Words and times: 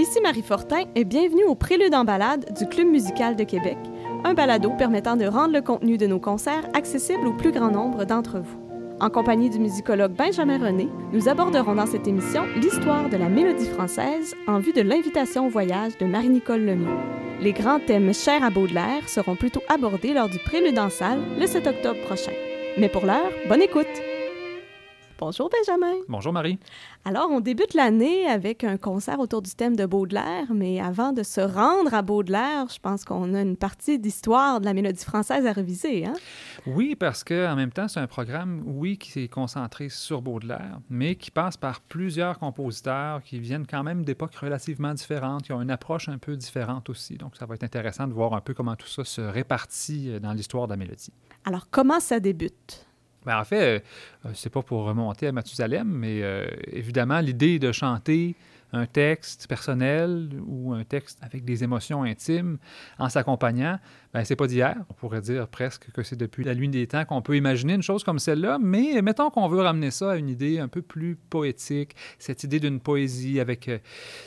Ici 0.00 0.18
Marie 0.22 0.42
Fortin 0.42 0.84
et 0.94 1.04
bienvenue 1.04 1.44
au 1.44 1.54
Prélude 1.54 1.94
en 1.94 2.04
balade 2.04 2.56
du 2.58 2.66
Club 2.66 2.88
musical 2.88 3.36
de 3.36 3.44
Québec, 3.44 3.76
un 4.24 4.32
balado 4.32 4.70
permettant 4.70 5.16
de 5.16 5.26
rendre 5.26 5.52
le 5.52 5.60
contenu 5.60 5.98
de 5.98 6.06
nos 6.06 6.18
concerts 6.18 6.68
accessible 6.72 7.26
au 7.26 7.34
plus 7.34 7.52
grand 7.52 7.70
nombre 7.70 8.04
d'entre 8.06 8.38
vous. 8.38 8.58
En 9.00 9.10
compagnie 9.10 9.50
du 9.50 9.58
musicologue 9.58 10.12
Benjamin 10.12 10.58
René, 10.58 10.88
nous 11.12 11.28
aborderons 11.28 11.74
dans 11.74 11.86
cette 11.86 12.08
émission 12.08 12.44
l'histoire 12.56 13.10
de 13.10 13.16
la 13.18 13.28
mélodie 13.28 13.68
française 13.68 14.34
en 14.46 14.58
vue 14.58 14.72
de 14.72 14.82
l'invitation 14.82 15.46
au 15.46 15.50
voyage 15.50 15.98
de 15.98 16.06
Marie-Nicole 16.06 16.64
Lemieux. 16.64 16.98
Les 17.40 17.52
grands 17.52 17.80
thèmes 17.80 18.14
chers 18.14 18.44
à 18.44 18.50
Baudelaire 18.50 19.06
seront 19.06 19.36
plutôt 19.36 19.62
abordés 19.68 20.14
lors 20.14 20.28
du 20.28 20.38
Prélude 20.38 20.78
en 20.78 20.90
salle 20.90 21.20
le 21.38 21.46
7 21.46 21.66
octobre 21.66 22.00
prochain. 22.06 22.32
Mais 22.78 22.88
pour 22.88 23.04
l'heure, 23.04 23.30
bonne 23.48 23.62
écoute! 23.62 24.09
Bonjour 25.20 25.50
Benjamin. 25.50 25.96
Bonjour 26.08 26.32
Marie. 26.32 26.58
Alors, 27.04 27.28
on 27.30 27.40
débute 27.40 27.74
l'année 27.74 28.26
avec 28.26 28.64
un 28.64 28.78
concert 28.78 29.18
autour 29.20 29.42
du 29.42 29.50
thème 29.50 29.76
de 29.76 29.84
Baudelaire, 29.84 30.46
mais 30.54 30.80
avant 30.80 31.12
de 31.12 31.22
se 31.22 31.42
rendre 31.42 31.92
à 31.92 32.00
Baudelaire, 32.00 32.68
je 32.72 32.78
pense 32.78 33.04
qu'on 33.04 33.34
a 33.34 33.42
une 33.42 33.58
partie 33.58 33.98
d'histoire 33.98 34.60
de 34.60 34.64
la 34.64 34.72
mélodie 34.72 35.04
française 35.04 35.44
à 35.46 35.52
réviser. 35.52 36.06
Hein? 36.06 36.14
Oui, 36.66 36.96
parce 36.98 37.22
qu'en 37.22 37.54
même 37.54 37.70
temps, 37.70 37.86
c'est 37.86 38.00
un 38.00 38.06
programme, 38.06 38.62
oui, 38.64 38.96
qui 38.96 39.20
est 39.20 39.28
concentré 39.28 39.90
sur 39.90 40.22
Baudelaire, 40.22 40.80
mais 40.88 41.16
qui 41.16 41.30
passe 41.30 41.58
par 41.58 41.82
plusieurs 41.82 42.38
compositeurs 42.38 43.22
qui 43.22 43.40
viennent 43.40 43.66
quand 43.66 43.82
même 43.82 44.06
d'époques 44.06 44.36
relativement 44.36 44.94
différentes, 44.94 45.42
qui 45.42 45.52
ont 45.52 45.60
une 45.60 45.70
approche 45.70 46.08
un 46.08 46.16
peu 46.16 46.34
différente 46.34 46.88
aussi. 46.88 47.18
Donc, 47.18 47.36
ça 47.36 47.44
va 47.44 47.56
être 47.56 47.64
intéressant 47.64 48.06
de 48.06 48.14
voir 48.14 48.32
un 48.32 48.40
peu 48.40 48.54
comment 48.54 48.74
tout 48.74 48.88
ça 48.88 49.04
se 49.04 49.20
répartit 49.20 50.18
dans 50.18 50.32
l'histoire 50.32 50.66
de 50.66 50.72
la 50.72 50.78
mélodie. 50.78 51.12
Alors, 51.44 51.66
comment 51.70 52.00
ça 52.00 52.20
débute? 52.20 52.86
Ben, 53.26 53.38
en 53.38 53.44
fait, 53.44 53.82
euh, 54.24 54.30
c'est 54.34 54.50
pas 54.50 54.62
pour 54.62 54.84
remonter 54.84 55.26
à 55.26 55.32
Mathusalem, 55.32 55.86
mais 55.86 56.22
euh, 56.22 56.46
évidemment, 56.72 57.20
l'idée 57.20 57.58
de 57.58 57.72
chanter 57.72 58.34
un 58.72 58.86
texte 58.86 59.46
personnel 59.48 60.30
ou 60.46 60.72
un 60.72 60.84
texte 60.84 61.18
avec 61.22 61.44
des 61.44 61.64
émotions 61.64 62.02
intimes 62.02 62.58
en 62.98 63.08
s'accompagnant, 63.08 63.78
ben, 64.12 64.24
c'est 64.24 64.36
pas 64.36 64.46
d'hier. 64.46 64.76
On 64.88 64.94
pourrait 64.94 65.20
dire 65.20 65.48
presque 65.48 65.90
que 65.92 66.02
c'est 66.02 66.16
depuis 66.16 66.44
la 66.44 66.54
nuit 66.54 66.68
des 66.68 66.86
temps 66.86 67.04
qu'on 67.04 67.22
peut 67.22 67.36
imaginer 67.36 67.74
une 67.74 67.82
chose 67.82 68.04
comme 68.04 68.18
celle-là, 68.18 68.58
mais 68.60 69.00
mettons 69.02 69.30
qu'on 69.30 69.48
veut 69.48 69.60
ramener 69.60 69.90
ça 69.90 70.12
à 70.12 70.16
une 70.16 70.28
idée 70.28 70.58
un 70.58 70.68
peu 70.68 70.82
plus 70.82 71.16
poétique, 71.16 71.94
cette 72.18 72.44
idée 72.44 72.60
d'une 72.60 72.80
poésie 72.80 73.40
avec 73.40 73.68
euh, 73.68 73.78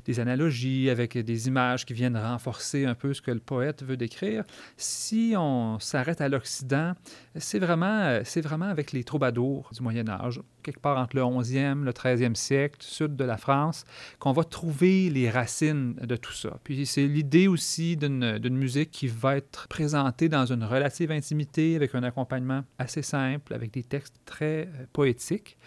des 0.05 0.19
analogies, 0.19 0.89
avec 0.89 1.17
des 1.17 1.47
images 1.47 1.85
qui 1.85 1.93
viennent 1.93 2.17
renforcer 2.17 2.85
un 2.85 2.95
peu 2.95 3.13
ce 3.13 3.21
que 3.21 3.31
le 3.31 3.39
poète 3.39 3.83
veut 3.83 3.97
décrire. 3.97 4.43
Si 4.77 5.33
on 5.37 5.79
s'arrête 5.79 6.21
à 6.21 6.29
l'Occident, 6.29 6.93
c'est 7.35 7.59
vraiment, 7.59 7.99
euh, 8.01 8.21
c'est 8.23 8.41
vraiment 8.41 8.67
avec 8.67 8.91
les 8.91 9.03
troubadours 9.03 9.69
du 9.73 9.81
Moyen 9.81 10.07
Âge, 10.07 10.41
quelque 10.63 10.79
part 10.79 10.97
entre 10.97 11.15
le 11.15 11.21
11e, 11.21 11.83
le 11.83 11.91
13e 11.91 12.35
siècle, 12.35 12.77
sud 12.81 13.15
de 13.15 13.23
la 13.23 13.37
France, 13.37 13.85
qu'on 14.19 14.31
va 14.31 14.43
trouver 14.43 15.09
les 15.09 15.29
racines 15.29 15.95
de 15.95 16.15
tout 16.15 16.33
ça. 16.33 16.57
Puis 16.63 16.85
c'est 16.85 17.07
l'idée 17.07 17.47
aussi 17.47 17.97
d'une 17.97 18.57
musique 18.57 18.91
qui 18.91 19.07
va 19.07 19.37
être 19.37 19.67
présenté 19.67 20.29
dans 20.29 20.45
une 20.45 20.63
relative 20.63 21.11
intimité, 21.11 21.75
avec 21.75 21.93
un 21.95 22.03
accompagnement 22.03 22.63
assez 22.79 23.01
simple, 23.01 23.53
avec 23.53 23.71
des 23.71 23.83
textes 23.83 24.15
très 24.25 24.67
euh, 24.67 24.85
poétiques. 24.91 25.57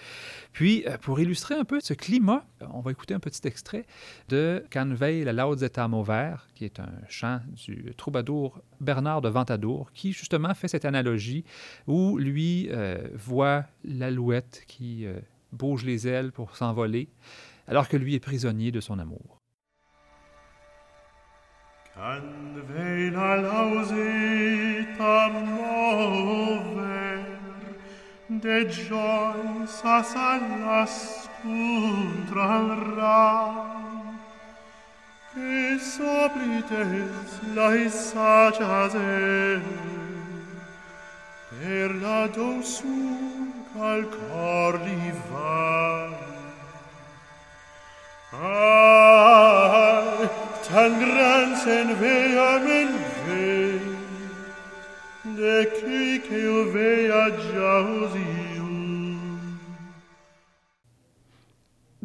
Puis, 0.53 0.85
euh, 0.87 0.97
pour 0.99 1.21
illustrer 1.21 1.55
un 1.55 1.65
peu 1.65 1.81
ce 1.81 1.95
climat, 1.95 2.45
on 2.73 2.81
va 2.81 2.91
écouter 2.91 3.15
un 3.15 3.21
petit 3.21 3.47
extrait 3.47 3.85
de 4.29 4.65
Canveille, 4.71 5.25
la 5.25 5.33
laude 5.33 5.59
des 5.59 5.89
Mauvert, 5.89 6.49
qui 6.55 6.65
est 6.65 6.81
un 6.81 6.93
chant 7.09 7.41
du 7.67 7.93
troubadour 7.97 8.61
Bernard 8.81 9.21
de 9.21 9.29
Ventadour, 9.29 9.91
qui 9.93 10.13
justement 10.13 10.55
fait 10.55 10.69
cette 10.69 10.85
analogie 10.85 11.45
où 11.87 12.19
lui 12.19 12.69
euh, 12.71 13.09
voit 13.15 13.65
l'alouette 13.85 14.63
qui 14.67 15.07
bouge 15.53 15.85
les 15.85 16.07
ailes 16.07 16.33
pour 16.33 16.57
s'envoler, 16.57 17.09
alors 17.67 17.89
que 17.89 17.97
lui 17.97 18.15
est 18.15 18.21
prisonnier 18.21 18.71
de 18.73 18.81
son 18.81 18.99
amour. 18.99 19.41
et 35.37 35.79
soplites 35.79 37.31
laes 37.55 37.93
sagase 38.13 39.61
per 41.51 41.89
la 42.03 42.27
dorsum 42.37 43.53
cal 43.75 44.03
cor 44.15 44.73
li 44.87 45.13
vai. 45.29 46.15
Ai 48.33 49.11
tan 50.69 50.93
gran 51.03 51.49
sen 51.65 51.89
vea 52.01 52.51
men 52.65 52.91
vei 53.27 53.81
de 55.39 55.59
qui 55.77 56.21
che 56.25 56.39
io 56.49 56.61
vea 56.73 57.25
già 57.45 57.75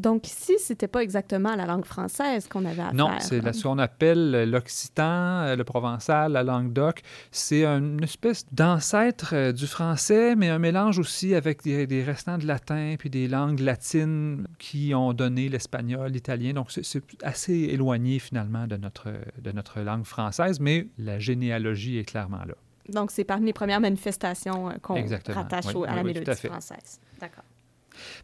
Donc 0.01 0.27
ici, 0.27 0.53
c'était 0.57 0.87
pas 0.87 1.03
exactement 1.03 1.55
la 1.55 1.67
langue 1.67 1.85
française 1.85 2.47
qu'on 2.47 2.65
avait 2.65 2.81
à 2.81 2.91
non, 2.91 3.05
faire. 3.05 3.13
Non, 3.13 3.19
c'est 3.21 3.53
ce 3.53 3.63
qu'on 3.63 3.77
appelle 3.77 4.49
l'occitan, 4.49 5.43
euh, 5.43 5.55
le 5.55 5.63
provençal, 5.63 6.31
la 6.31 6.43
langue 6.43 6.73
d'oc. 6.73 7.01
C'est 7.29 7.65
une 7.65 8.03
espèce 8.03 8.45
d'ancêtre 8.51 9.33
euh, 9.33 9.51
du 9.51 9.67
français, 9.67 10.35
mais 10.35 10.49
un 10.49 10.57
mélange 10.57 10.97
aussi 10.97 11.35
avec 11.35 11.61
des, 11.63 12.03
restants 12.03 12.39
de 12.39 12.47
latin 12.47 12.95
puis 12.97 13.11
des 13.11 13.27
langues 13.27 13.59
latines 13.59 14.47
qui 14.57 14.95
ont 14.95 15.13
donné 15.13 15.49
l'espagnol, 15.49 16.11
l'italien. 16.11 16.53
Donc 16.53 16.71
c'est 16.71 17.03
assez 17.21 17.53
éloigné 17.53 18.17
finalement 18.17 18.65
de 18.65 18.77
notre, 18.77 19.09
de 19.39 19.51
notre 19.51 19.81
langue 19.81 20.05
française, 20.05 20.59
mais 20.59 20.87
la 20.97 21.19
généalogie 21.19 21.99
est 21.99 22.05
clairement 22.05 22.43
là. 22.45 22.55
Donc 22.89 23.11
c'est 23.11 23.23
parmi 23.23 23.45
les 23.45 23.53
premières 23.53 23.79
manifestations 23.79 24.69
euh, 24.69 24.73
qu'on 24.81 24.95
rattache 25.27 25.67
à 25.87 25.95
la 25.95 26.03
mélodie 26.03 26.47
française. 26.47 26.99
D'accord. 27.19 27.43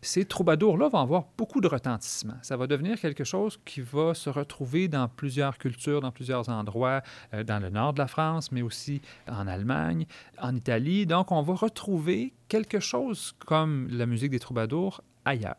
Ces 0.02 0.26
troubadours-là 0.26 0.90
vont 0.90 1.00
avoir 1.00 1.26
beaucoup 1.38 1.62
de 1.62 1.68
retentissement. 1.68 2.36
Ça 2.42 2.58
va 2.58 2.68
devenir 2.68 3.00
quelque 3.00 3.24
chose 3.24 3.60
qui 3.66 3.82
va 3.82 4.14
se 4.14 4.30
retrouver 4.30 4.88
dans 4.88 5.08
plusieurs 5.08 5.58
cultures, 5.58 6.02
dans 6.02 6.12
plusieurs 6.12 6.50
endroits, 6.50 7.02
euh, 7.34 7.44
dans 7.44 7.60
le 7.60 7.70
nord 7.70 7.94
de 7.94 8.00
la 8.00 8.08
France, 8.08 8.52
mais 8.52 8.62
aussi 8.62 9.02
en 9.28 9.48
Allemagne, 9.48 10.06
en 10.42 10.56
Italie. 10.56 11.06
Donc, 11.06 11.32
on 11.32 11.42
va 11.42 11.54
retrouver 11.54 12.34
quelque 12.48 12.80
chose 12.80 13.34
comme 13.40 13.88
la 13.92 14.06
musique 14.06 14.32
des 14.32 14.40
troubadours 14.40 15.02
ailleurs. 15.26 15.56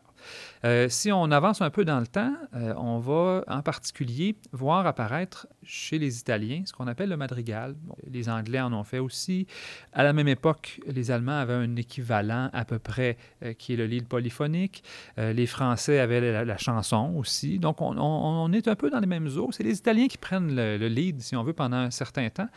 Euh, 0.65 0.89
si 0.89 1.11
on 1.11 1.31
avance 1.31 1.61
un 1.61 1.69
peu 1.69 1.85
dans 1.85 1.99
le 1.99 2.07
temps, 2.07 2.33
euh, 2.55 2.73
on 2.75 2.99
va 2.99 3.43
en 3.47 3.61
particulier 3.61 4.35
voir 4.51 4.85
apparaître 4.85 5.47
chez 5.69 5.99
les 5.99 6.19
Italiens 6.19 6.63
ce 6.65 6.73
qu'on 6.73 6.87
appelle 6.87 7.09
le 7.09 7.17
madrigal. 7.17 7.75
les 8.09 8.27
Anglais 8.27 8.59
en 8.59 8.73
ont 8.73 8.83
fait 8.83 8.99
aussi. 8.99 9.45
À 9.93 10.03
la 10.03 10.13
même 10.13 10.27
époque, 10.27 10.81
les 10.87 11.11
Allemands 11.11 11.39
avaient 11.39 11.53
un 11.53 11.75
équivalent 11.75 12.49
à 12.53 12.65
peu 12.65 12.79
près 12.79 13.17
euh, 13.43 13.53
qui 13.53 13.73
est 13.73 13.75
le 13.75 13.85
lied 13.85 14.05
polyphonique. 14.07 14.83
les 15.17 15.45
Français 15.45 15.99
avaient 15.99 16.43
la, 16.45 16.57
chanson 16.57 17.13
aussi. 17.15 17.59
Donc, 17.59 17.77
on, 17.81 18.51
est 18.53 18.67
un 18.67 18.75
peu 18.75 18.89
dans 18.89 18.99
les 18.99 19.07
mêmes 19.07 19.29
eaux. 19.37 19.49
C'est 19.51 19.63
les 19.63 19.77
Italiens 19.77 20.07
qui 20.07 20.17
prennent 20.17 20.55
le, 20.55 20.77
le, 20.77 20.87
lead, 20.87 21.21
si 21.21 21.35
on 21.35 21.43
veut, 21.43 21.53
pendant 21.53 21.77
un 21.77 21.91
certain 21.91 22.29
temps 22.29 22.49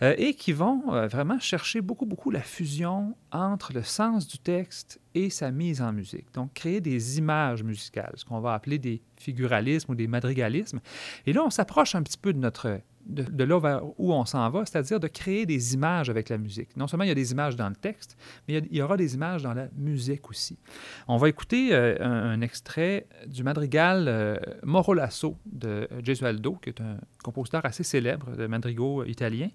et 0.00 0.34
qui 0.34 0.52
vont 0.52 0.82
vraiment 1.06 1.38
chercher 1.38 1.80
beaucoup, 1.80 2.06
beaucoup 2.06 2.30
la 2.30 2.40
fusion 2.40 3.14
entre 3.32 3.72
le 3.72 3.82
sens 3.82 4.26
du 4.26 4.38
texte 4.38 5.00
et 5.14 5.30
sa 5.30 5.50
mise 5.50 5.80
en 5.80 5.92
musique. 5.92 6.26
Donc, 6.34 6.52
créer 6.52 6.80
des 6.80 7.18
images 7.18 7.62
musicales, 7.62 8.12
ce 8.16 8.24
qu'on 8.24 8.40
va 8.40 8.54
appeler 8.54 8.78
des 8.78 9.00
figuralismes 9.18 9.92
ou 9.92 9.94
des 9.94 10.06
madrigalismes. 10.06 10.80
Et 11.26 11.32
là, 11.32 11.42
on 11.44 11.50
s'approche 11.50 11.94
un 11.94 12.02
petit 12.02 12.18
peu 12.18 12.32
de 12.32 12.38
notre 12.38 12.80
de, 13.06 13.44
là 13.44 13.58
vers 13.58 13.84
où 13.98 14.12
on 14.12 14.24
s'en 14.24 14.48
va, 14.50 14.64
c'est-à-dire 14.66 15.00
de 15.00 15.08
créer 15.08 15.46
des 15.46 15.74
images 15.74 16.10
avec 16.10 16.28
la 16.28 16.38
musique. 16.38 16.76
Non 16.76 16.86
seulement 16.86 17.04
il 17.04 17.08
y 17.08 17.12
a 17.12 17.14
des 17.14 17.32
images 17.32 17.56
dans 17.56 17.68
le 17.68 17.76
texte, 17.76 18.16
mais 18.48 18.58
il 18.58 18.76
y, 18.76 18.82
aura 18.82 18.96
des 18.96 19.14
images 19.14 19.42
dans 19.42 19.54
la 19.54 19.68
musique 19.76 20.28
aussi. 20.28 20.58
On 21.08 21.16
va 21.16 21.28
écouter 21.28 21.72
euh, 21.72 21.96
un, 22.00 22.40
extrait 22.40 23.06
du 23.26 23.42
madrigal 23.42 24.06
euh, 24.08 24.36
Moro 24.62 24.94
Lasso 24.94 25.36
de 25.46 25.88
Gesualdo, 26.02 26.54
qui 26.56 26.70
est 26.70 26.80
un 26.80 26.98
compositeur 27.22 27.64
assez 27.64 27.82
célèbre 27.82 28.36
de 28.36 28.46
madrigaux 28.46 29.04
italien 29.04 29.50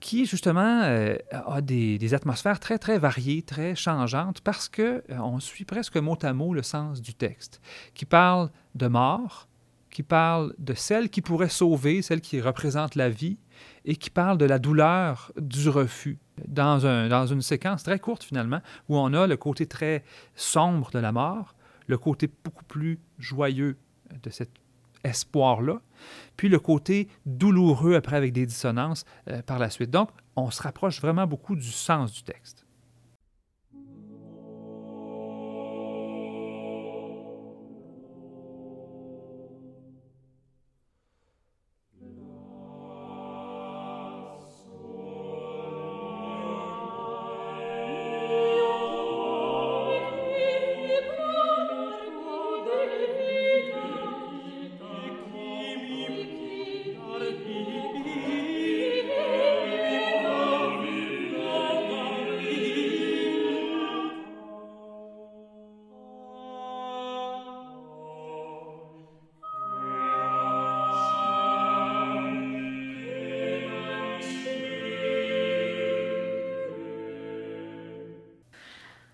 qui 0.00 0.24
justement 0.24 0.82
euh, 0.82 1.14
a 1.30 1.60
des, 1.60 2.14
atmosphères 2.14 2.58
très 2.58 2.78
très 2.78 2.98
variées, 2.98 3.42
très 3.42 3.74
changeantes, 3.74 4.40
parce 4.40 4.68
que 4.68 5.04
euh, 5.10 5.18
on 5.18 5.38
suit 5.38 5.64
presque 5.64 5.96
mot 5.96 6.18
à 6.22 6.32
mot 6.32 6.54
le 6.54 6.62
sens 6.62 7.00
du 7.00 7.14
texte, 7.14 7.60
qui 7.94 8.06
parle 8.06 8.50
de 8.74 8.88
mort, 8.88 9.46
qui 9.90 10.02
parle 10.02 10.54
de 10.58 10.74
celle 10.74 11.10
qui 11.10 11.20
pourrait 11.20 11.48
sauver, 11.48 12.02
celle 12.02 12.20
qui 12.20 12.40
représente 12.40 12.94
la 12.94 13.10
vie, 13.10 13.38
et 13.84 13.96
qui 13.96 14.10
parle 14.10 14.38
de 14.38 14.46
la 14.46 14.58
douleur 14.58 15.32
du 15.38 15.68
refus, 15.68 16.18
dans, 16.48 16.86
un, 16.86 17.08
dans 17.08 17.26
une 17.26 17.42
séquence 17.42 17.82
très 17.82 17.98
courte 17.98 18.24
finalement, 18.24 18.60
où 18.88 18.96
on 18.96 19.12
a 19.12 19.26
le 19.26 19.36
côté 19.36 19.66
très 19.66 20.02
sombre 20.34 20.90
de 20.90 20.98
la 20.98 21.12
mort, 21.12 21.54
le 21.86 21.98
côté 21.98 22.30
beaucoup 22.44 22.64
plus 22.64 22.98
joyeux 23.18 23.76
de 24.22 24.30
cette 24.30 24.59
espoir-là, 25.04 25.80
puis 26.36 26.48
le 26.48 26.58
côté 26.58 27.08
douloureux 27.26 27.94
après 27.94 28.16
avec 28.16 28.32
des 28.32 28.46
dissonances 28.46 29.04
euh, 29.28 29.42
par 29.42 29.58
la 29.58 29.70
suite. 29.70 29.90
Donc, 29.90 30.10
on 30.36 30.50
se 30.50 30.62
rapproche 30.62 31.00
vraiment 31.00 31.26
beaucoup 31.26 31.56
du 31.56 31.70
sens 31.70 32.12
du 32.12 32.22
texte. 32.22 32.66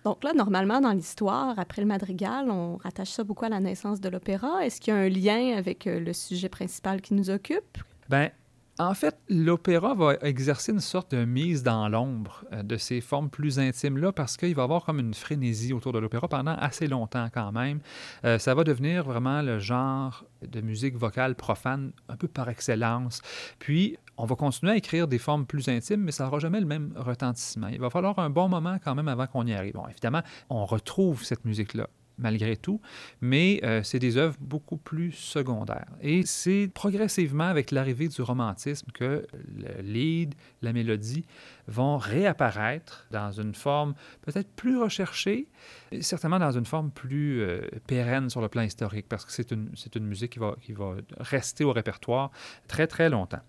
Donc 0.07 0.23
là, 0.23 0.31
normalement, 0.33 0.79
dans 0.79 0.93
l'histoire, 0.93 1.59
après 1.59 1.81
le 1.81 1.87
madrigal, 1.89 2.49
on 2.49 2.77
rattache 2.77 3.09
ça 3.09 3.25
beaucoup 3.25 3.43
à 3.43 3.49
la 3.49 3.59
naissance 3.59 3.99
de 3.99 4.07
l'opéra. 4.07 4.65
Est-ce 4.65 4.79
qu'il 4.79 4.93
y 4.93 4.97
a 4.97 4.99
un 5.01 5.09
lien 5.09 5.57
avec 5.57 5.85
euh, 5.85 5.99
le 5.99 6.13
sujet 6.13 6.47
principal 6.47 7.01
qui 7.01 7.13
nous 7.13 7.29
occupe? 7.29 7.77
Ben, 8.07 8.29
en 8.79 8.93
fait, 8.93 9.17
l'opéra 9.27 9.95
va 9.95 10.13
exercer 10.21 10.71
une 10.71 10.79
sorte 10.79 11.13
de 11.13 11.25
mise 11.25 11.61
dans 11.61 11.89
l'ombre 11.89 12.45
euh, 12.53 12.63
de 12.63 12.77
ces 12.77 13.01
formes 13.01 13.29
plus 13.29 13.59
intimes-là 13.59 14.13
parce 14.13 14.37
qu'il 14.37 14.55
va 14.55 14.61
y 14.61 14.63
avoir 14.63 14.85
comme 14.85 14.99
une 14.99 15.13
frénésie 15.13 15.73
autour 15.73 15.91
de 15.91 15.99
l'opéra 15.99 16.29
pendant 16.29 16.55
assez 16.55 16.87
longtemps 16.87 17.27
quand 17.33 17.51
même. 17.51 17.81
Euh, 18.23 18.39
ça 18.39 18.55
va 18.55 18.63
devenir 18.63 19.03
vraiment 19.03 19.41
le 19.41 19.59
genre 19.59 20.23
de 20.41 20.61
musique 20.61 20.95
vocale 20.95 21.35
profane 21.35 21.91
un 22.07 22.15
peu 22.15 22.29
par 22.29 22.47
excellence. 22.47 23.21
Puis, 23.59 23.97
on 24.17 24.25
va 24.25 24.35
continuer 24.35 24.73
à 24.73 24.75
écrire 24.75 25.07
des 25.07 25.19
formes 25.19 25.45
plus 25.45 25.67
intimes, 25.69 26.01
mais 26.01 26.11
ça 26.11 26.25
n'aura 26.25 26.39
jamais 26.39 26.59
le 26.59 26.65
même 26.65 26.93
retentissement. 26.95 27.67
Il 27.67 27.79
va 27.79 27.89
falloir 27.89 28.17
un 28.19 28.29
bon 28.29 28.49
moment 28.49 28.77
quand 28.83 28.95
même 28.95 29.07
avant 29.07 29.27
qu'on 29.27 29.45
y 29.45 29.53
arrive. 29.53 29.73
Bon, 29.73 29.87
évidemment, 29.87 30.21
on 30.49 30.65
retrouve 30.65 31.23
cette 31.23 31.45
musique-là 31.45 31.87
malgré 32.17 32.57
tout, 32.57 32.81
mais 33.21 33.59
euh, 33.63 33.83
c'est 33.83 33.99
des 33.99 34.17
œuvres 34.17 34.37
beaucoup 34.39 34.77
plus 34.77 35.11
secondaires. 35.11 35.91
Et 36.01 36.25
c'est 36.25 36.69
progressivement 36.73 37.45
avec 37.45 37.71
l'arrivée 37.71 38.07
du 38.07 38.21
romantisme 38.21 38.87
que 38.93 39.25
le 39.55 39.81
lead, 39.81 40.35
la 40.61 40.73
mélodie 40.73 41.25
vont 41.67 41.97
réapparaître 41.97 43.07
dans 43.11 43.31
une 43.31 43.53
forme 43.53 43.93
peut-être 44.21 44.49
plus 44.55 44.77
recherchée, 44.77 45.47
certainement 46.01 46.39
dans 46.39 46.51
une 46.51 46.65
forme 46.65 46.91
plus 46.91 47.41
euh, 47.41 47.61
pérenne 47.87 48.29
sur 48.29 48.41
le 48.41 48.47
plan 48.47 48.61
historique, 48.61 49.07
parce 49.09 49.25
que 49.25 49.31
c'est 49.31 49.51
une, 49.51 49.69
une 49.95 50.07
musique 50.07 50.33
qui 50.33 50.39
va, 50.39 50.55
qui 50.61 50.73
va 50.73 50.95
rester 51.19 51.63
au 51.63 51.73
répertoire 51.73 52.31
très, 52.67 52.87
très 52.87 53.09
longtemps. 53.09 53.41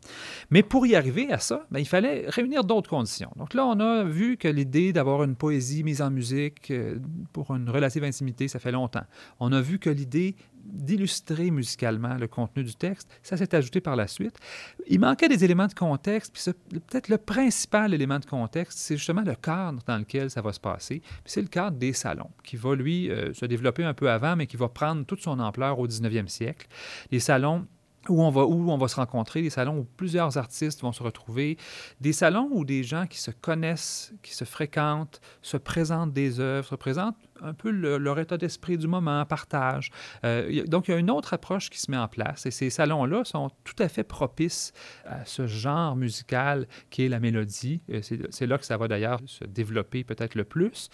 Mais 0.50 0.62
pour 0.62 0.87
y 0.87 0.94
arriver 0.94 1.31
à 1.32 1.38
ça, 1.38 1.67
ben, 1.71 1.79
il 1.79 1.87
fallait 1.87 2.25
réunir 2.29 2.64
d'autres 2.64 2.91
conditions. 2.91 3.31
Donc 3.37 3.55
là, 3.55 3.67
on 3.67 3.79
a 3.81 4.05
vu 4.05 4.37
que 4.37 4.49
l'idée 4.49 4.93
d'avoir 4.93 5.23
une 5.23 5.37
poésie 5.37 5.85
mise 5.85 6.03
en 6.03 6.11
musique 6.11 6.71
euh, 6.71 6.99
pour 7.32 7.55
une 7.55 7.71
relative 7.71 8.05
intimité, 8.05 8.49
fait 8.58 8.72
longtemps. 8.72 9.05
On 9.40 9.52
a 9.52 9.60
vu 9.60 9.78
que 9.78 9.90
l'idée 9.90 10.37
d'illustrer 10.69 11.50
musicalement 11.50 12.14
le 12.14 12.28
contenu 12.28 12.62
du 12.62 12.75
texte. 12.75 13.08
Ça 13.22 13.37
s'est 13.37 13.55
ajouté 13.55 13.81
par 13.81 13.96
la 13.96 14.06
suite. 14.06 14.38
Il 14.87 15.00
manquait 15.00 15.28
des 15.28 15.44
éléments 15.44 15.66
de 15.66 15.75
contexte, 15.75 16.32
puis 16.32 16.81
peut-être 16.81 17.08
le 17.08 17.19
principal 17.19 17.94
élément 17.94 18.19
de 18.19 18.26
contexte, 18.26 18.78
c'est 18.78 18.96
justement 18.96 19.22
le 19.22 19.34
cadre 19.34 19.82
dans 19.87 19.99
lequel 19.99 20.31
ça 20.31 20.43
va 20.43 20.52
se 20.52 20.60
passer. 20.60 21.02
C'est 21.25 21.43
le 21.43 21.49
cadre 21.49 21.78
des 21.78 21.93
salons, 21.93 22.31
qui 22.44 22.56
va, 22.56 22.75
lui, 22.75 23.10
euh, 23.10 23.32
se 23.32 23.46
développer 23.46 23.84
un 23.84 23.94
peu 23.94 24.10
avant, 24.10 24.37
mais 24.37 24.46
qui 24.46 24.56
va 24.56 24.69
prendre 24.69 25.04
toute 25.04 25.22
son 25.22 25.38
ampleur 25.40 25.78
au 25.78 25.87
19e 25.87 26.28
siècle. 26.28 26.66
Les 27.11 27.20
salons 27.20 27.66
où 28.08 28.22
on, 28.22 28.31
va, 28.31 28.44
où 28.44 28.70
on 28.70 28.78
va 28.78 28.88
se 28.88 28.96
rencontrer, 28.96 29.43
des 29.43 29.50
salons 29.50 29.78
où 29.78 29.84
plusieurs 29.84 30.38
artistes 30.38 30.81
vont 30.81 30.93
se 30.93 31.02
retrouver, 31.02 31.58
des 32.00 32.12
salons 32.12 32.49
où 32.52 32.64
des 32.64 32.82
gens 32.82 33.06
qui 33.06 33.19
se 33.19 33.31
connaissent, 33.31 34.12
qui 34.22 34.34
se 34.34 34.44
fréquentent, 34.44 35.20
se 35.43 35.56
présentent 35.56 36.12
des 36.12 36.40
œuvres, 36.40 36.69
se 36.69 36.75
présentent 36.75 37.16
un 37.43 37.55
peu 37.55 37.70
leur 37.70 38.19
état 38.19 38.37
d'esprit 38.37 38.79
du 38.79 38.87
moment, 38.87 39.25
partage. 39.26 39.90
Euh, 40.25 40.64
donc, 40.67 40.88
il 40.88 40.93
y 40.93 40.94
a 40.94 40.99
une 40.99 41.11
autre 41.11 41.35
approche 41.35 41.70
qui 41.70 41.81
se 41.81 41.90
met 41.90 41.96
en 41.96 42.08
place 42.08 42.46
et 42.46 42.50
ces 42.50 42.70
salons-là 42.70 43.25
sont 43.25 43.50
tout 43.64 43.76
à 43.79 43.88
fait 43.88 44.05
propices 44.05 44.73
à 45.05 45.25
ce 45.25 45.46
genre 45.46 45.96
musical 45.96 46.67
qui 46.90 47.05
est 47.05 47.08
la 47.08 47.20
mélodie. 47.20 47.82
Euh, 47.90 48.00
c'est 48.31 48.46
là 48.46 48.58
que 48.58 48.64
ça 48.64 48.76
va 48.76 48.88
d'ailleurs 48.88 49.20
se 49.26 49.44
développer 49.44 50.05
peut-être 50.05 50.35
le 50.35 50.44
plus. 50.44 50.88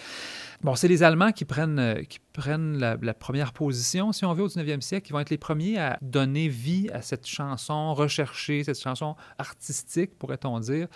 Bon, 0.63 0.75
c'est 0.75 0.89
les 0.89 1.03
Allemands 1.03 1.33
qui 1.33 1.45
prennent, 1.45 1.79
euh, 1.79 2.03
qui 2.03 2.19
prennent 2.33 2.79
la, 2.79 3.15
première 3.15 3.53
position, 3.53 4.13
si 4.13 4.25
on 4.25 4.35
veut, 4.35 4.45
au 4.45 4.49
19e 4.49 4.81
siècle, 4.81 5.07
qui 5.07 5.13
vont 5.13 5.21
être 5.21 5.31
les 5.31 5.39
premiers 5.39 5.79
à 5.79 5.99
donner 6.03 6.49
vie 6.49 6.89
à 6.93 7.01
cette 7.01 7.27
chanson 7.27 7.95
recherchée, 7.95 8.65
cette 8.65 8.81
chanson 8.81 9.17
artistique, 9.39 10.19
pourrait-on 10.19 10.59
dire, 10.61 10.89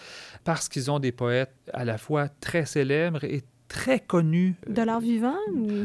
parce 0.45 0.69
qu'ils 0.69 0.91
ont 0.91 0.99
des 0.99 1.12
poètes 1.12 1.55
à 1.73 1.85
la 1.85 1.99
fois 1.99 2.29
très 2.29 2.67
célèbres 2.67 3.25
et 3.25 3.45
très 3.69 4.00
connu. 4.00 4.56
De 4.67 4.82
l'art 4.82 5.00
vivant? 5.00 5.37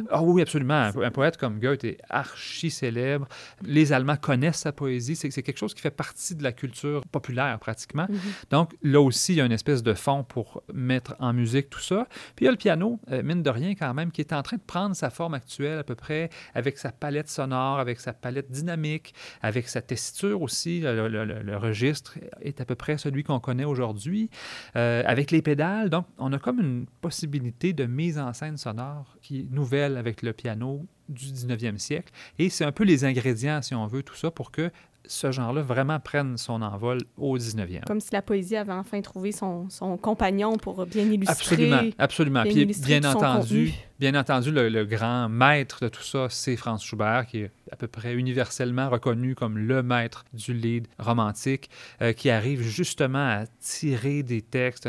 Ah 0.10 0.24
oui, 0.24 0.42
absolument. 0.42 0.90
Un, 0.96 1.12
poète 1.12 1.38
comme 1.38 1.60
Goethe 1.60 1.84
est 1.84 1.98
archi 2.10 2.72
célèbre. 2.72 3.28
Les 3.62 3.94
Allemands 3.94 4.16
connaissent 4.16 4.60
sa 4.60 4.72
poésie. 4.72 5.16
C'est 5.16 5.30
quelque 5.44 5.58
chose 5.58 5.74
qui 5.74 5.82
fait 5.82 5.92
partie 5.92 6.36
de 6.36 6.44
la 6.44 6.52
culture 6.52 7.02
populaire 7.12 7.60
pratiquement. 7.60 8.08
Mhm. 8.10 8.20
Donc 8.50 8.76
là 8.82 9.02
aussi, 9.02 9.34
il 9.34 9.38
y 9.38 9.42
a 9.42 9.46
une 9.46 9.52
espèce 9.52 9.84
de 9.84 9.94
fond 9.94 10.24
pour 10.24 10.64
mettre 10.74 11.16
en 11.20 11.34
musique 11.34 11.70
tout 11.70 11.82
ça. 11.82 12.08
Puis 12.36 12.44
il 12.44 12.46
y 12.46 12.48
a 12.48 12.52
le 12.52 12.58
piano, 12.58 13.00
euh, 13.12 13.22
mine 13.22 13.44
de 13.44 13.50
rien 13.50 13.76
quand 13.76 13.94
même, 13.94 14.12
qui 14.12 14.22
est 14.22 14.34
en 14.34 14.42
train 14.42 14.58
de 14.58 14.64
prendre 14.66 14.96
sa 14.96 15.10
forme 15.10 15.34
actuelle 15.34 15.78
à 15.80 15.84
peu 15.84 15.96
près, 15.96 16.30
avec 16.54 16.78
sa 16.78 16.92
palette 16.92 17.30
sonore, 17.30 17.80
avec 17.80 18.00
sa 18.00 18.14
palette 18.14 18.50
dynamique, 18.50 19.14
avec 19.42 19.68
sa 19.68 19.82
tessiture 19.82 20.42
aussi. 20.42 20.82
Le, 20.82 21.58
registre 21.58 22.18
est 22.42 22.62
à 22.62 22.66
peu 22.66 22.76
près 22.76 22.98
celui 22.98 23.24
qu'on 23.24 23.40
connaît 23.40 23.64
aujourd'hui, 23.64 24.30
euh, 24.76 25.04
avec 25.06 25.32
les 25.32 25.42
pédales. 25.42 25.90
Donc 25.90 26.06
on 26.18 26.32
a 26.34 26.40
comme 26.40 26.60
une 26.60 26.86
possibilité 27.02 27.73
de 27.74 27.86
mise 27.86 28.18
en 28.18 28.34
scène 28.34 28.58
sonore 28.58 29.18
qui 29.22 29.42
est 29.42 29.52
nouvelle 29.52 29.98
avec 29.98 30.22
le 30.22 30.34
piano 30.34 30.86
du 31.10 31.26
19e 31.26 31.78
siècle. 31.78 32.12
Et 32.40 32.50
c'est 32.50 32.66
un 32.66 32.72
peu 32.72 32.84
les 32.84 33.06
ingrédients, 33.06 33.62
si 33.62 33.76
on 33.76 33.88
veut, 33.88 34.04
tout 34.04 34.16
ça, 34.16 34.32
pour 34.32 34.52
que 34.52 34.72
ce 35.06 35.32
genre-là 35.32 35.62
vraiment 35.62 36.00
prenne 36.00 36.38
son 36.38 36.62
envol 36.62 37.00
au 37.18 37.38
19e. 37.38 37.84
Comme 37.86 38.00
si 38.00 38.10
la 38.14 38.22
poésie 38.22 38.56
avait 38.56 38.72
enfin 38.72 39.02
trouvé 39.02 39.32
son, 39.32 39.70
son 39.70 39.98
compagnon 39.98 40.58
pour 40.58 40.86
bien 40.86 41.04
illustrer. 41.04 41.34
Absolument, 41.34 41.82
absolument. 41.98 42.44
Bien 42.44 42.66
Puis, 42.66 42.82
bien 42.86 43.04
entendu, 43.04 43.74
bien 44.00 44.16
entendu, 44.16 44.52
le, 44.52 44.86
grand 44.86 45.28
maître 45.30 45.84
de 45.84 45.90
tout 45.90 46.04
ça, 46.04 46.28
c'est 46.30 46.56
Franz 46.56 46.84
Schubert, 46.84 47.26
qui 47.26 47.40
est 47.40 47.52
à 47.74 47.76
peu 47.76 47.88
près 47.88 48.14
universellement 48.14 48.88
reconnu 48.88 49.34
comme 49.34 49.58
le 49.58 49.82
maître 49.82 50.26
du 50.32 50.54
lead 50.54 50.88
romantique, 51.00 51.72
euh, 52.04 52.14
qui 52.14 52.30
arrive 52.30 52.62
justement 52.62 53.28
à 53.28 53.46
tirer 53.60 54.22
des 54.22 54.44
textes, 54.44 54.88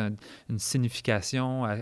une 0.50 0.58
signification, 0.58 1.64
à, 1.64 1.78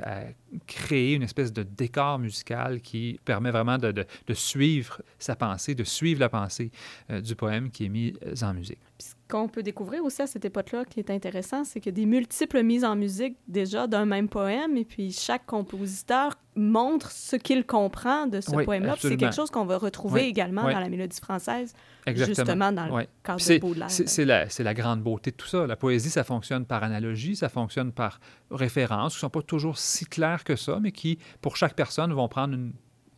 créer 0.67 1.15
une 1.15 1.23
espèce 1.23 1.53
de 1.53 1.63
décor 1.63 2.19
musical 2.19 2.81
qui 2.83 3.19
permet 3.25 3.51
vraiment 3.51 3.79
de, 3.79 4.05
suivre 4.33 5.03
sa 5.19 5.35
pensée, 5.35 5.75
de 5.75 5.85
suivre 5.85 6.21
la 6.21 6.29
pensée 6.29 6.71
euh, 7.11 7.21
du 7.21 7.35
poème 7.35 7.71
qui 7.71 7.87
est 7.87 7.89
mis 7.89 8.15
en 8.43 8.55
musique. 8.55 8.79
ce 8.99 9.15
qu'on 9.29 9.49
peut 9.49 9.63
découvrir 9.63 10.05
aussi 10.05 10.23
à 10.23 10.27
cette 10.27 10.45
époque-là 10.45 10.85
qui 10.85 11.01
est 11.01 11.11
intéressant, 11.11 11.65
c'est 11.65 11.81
qu'il 11.81 11.91
y 11.91 11.95
a 11.95 12.01
des 12.01 12.07
multiples 12.07 12.63
mises 12.63 12.85
en 12.85 12.95
musique 12.95 13.37
déjà 13.49 13.87
d'un 13.87 14.05
même 14.05 14.29
poème, 14.29 14.77
et 14.77 14.85
puis 14.85 15.11
chaque 15.11 15.47
compositeur 15.47 16.37
montre 16.55 17.11
ce 17.11 17.37
qu'il 17.37 17.65
comprend 17.65 18.27
de 18.27 18.41
ce 18.41 18.51
poème-là. 18.51 18.97
C'est 18.99 19.17
quelque 19.17 19.35
chose 19.35 19.51
qu'on 19.51 19.65
va 19.65 19.79
retrouver 19.79 20.27
également 20.27 20.63
dans 20.63 20.81
la 20.81 20.89
mélodie 20.89 21.21
française, 21.21 21.75
justement 22.07 22.73
dans 22.73 22.87
le 22.87 23.07
cadre 23.23 23.41
de 23.41 23.59
Baudelaire. 23.59 23.91
C'est 23.91 24.25
la, 24.25 24.47
la, 24.59 24.75
grande 24.75 25.03
beauté 25.03 25.31
de 25.31 25.37
tout 25.37 25.47
ça. 25.47 25.67
La 25.67 25.77
poésie, 25.77 26.11
ça 26.11 26.25
fonctionne 26.25 26.65
par 26.65 26.83
analogie, 26.83 27.37
ça 27.37 27.49
fonctionne 27.49 27.93
par 27.93 28.21
référence, 28.51 29.15
qui 29.15 29.19
ne 29.19 29.21
sont 29.21 29.31
pas 29.31 29.43
toujours 29.43 29.79
si 29.79 30.05
claires 30.05 30.45
que 30.45 30.57
ça, 30.57 30.79
mais 30.81 30.93
qui, 30.93 31.19
pour 31.41 31.57
chaque 31.57 31.75
personne, 31.75 32.13
vont 32.13 32.29
prendre 32.29 32.55
une, 32.55 32.73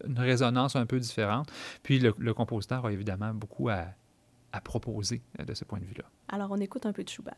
une 0.07 0.19
résonance 0.19 0.77
un 0.77 0.87
peu 0.87 0.99
différente. 1.01 1.51
Puis 1.83 1.99
le, 1.99 2.15
le 2.19 2.35
compositeur 2.35 2.87
a 2.87 2.93
évidemment 2.93 3.33
beaucoup 3.35 3.69
à 3.69 3.87
à 4.55 4.61
proposer 4.61 5.21
euh, 5.41 5.45
de 5.45 5.53
ce 5.53 5.65
point 5.65 5.81
de 5.81 5.85
vue-là. 5.85 6.05
Alors, 6.29 6.53
on 6.53 6.61
écoute 6.61 6.87
un 6.87 6.93
peu 6.93 7.03
de 7.03 7.09
Schubert. 7.09 7.35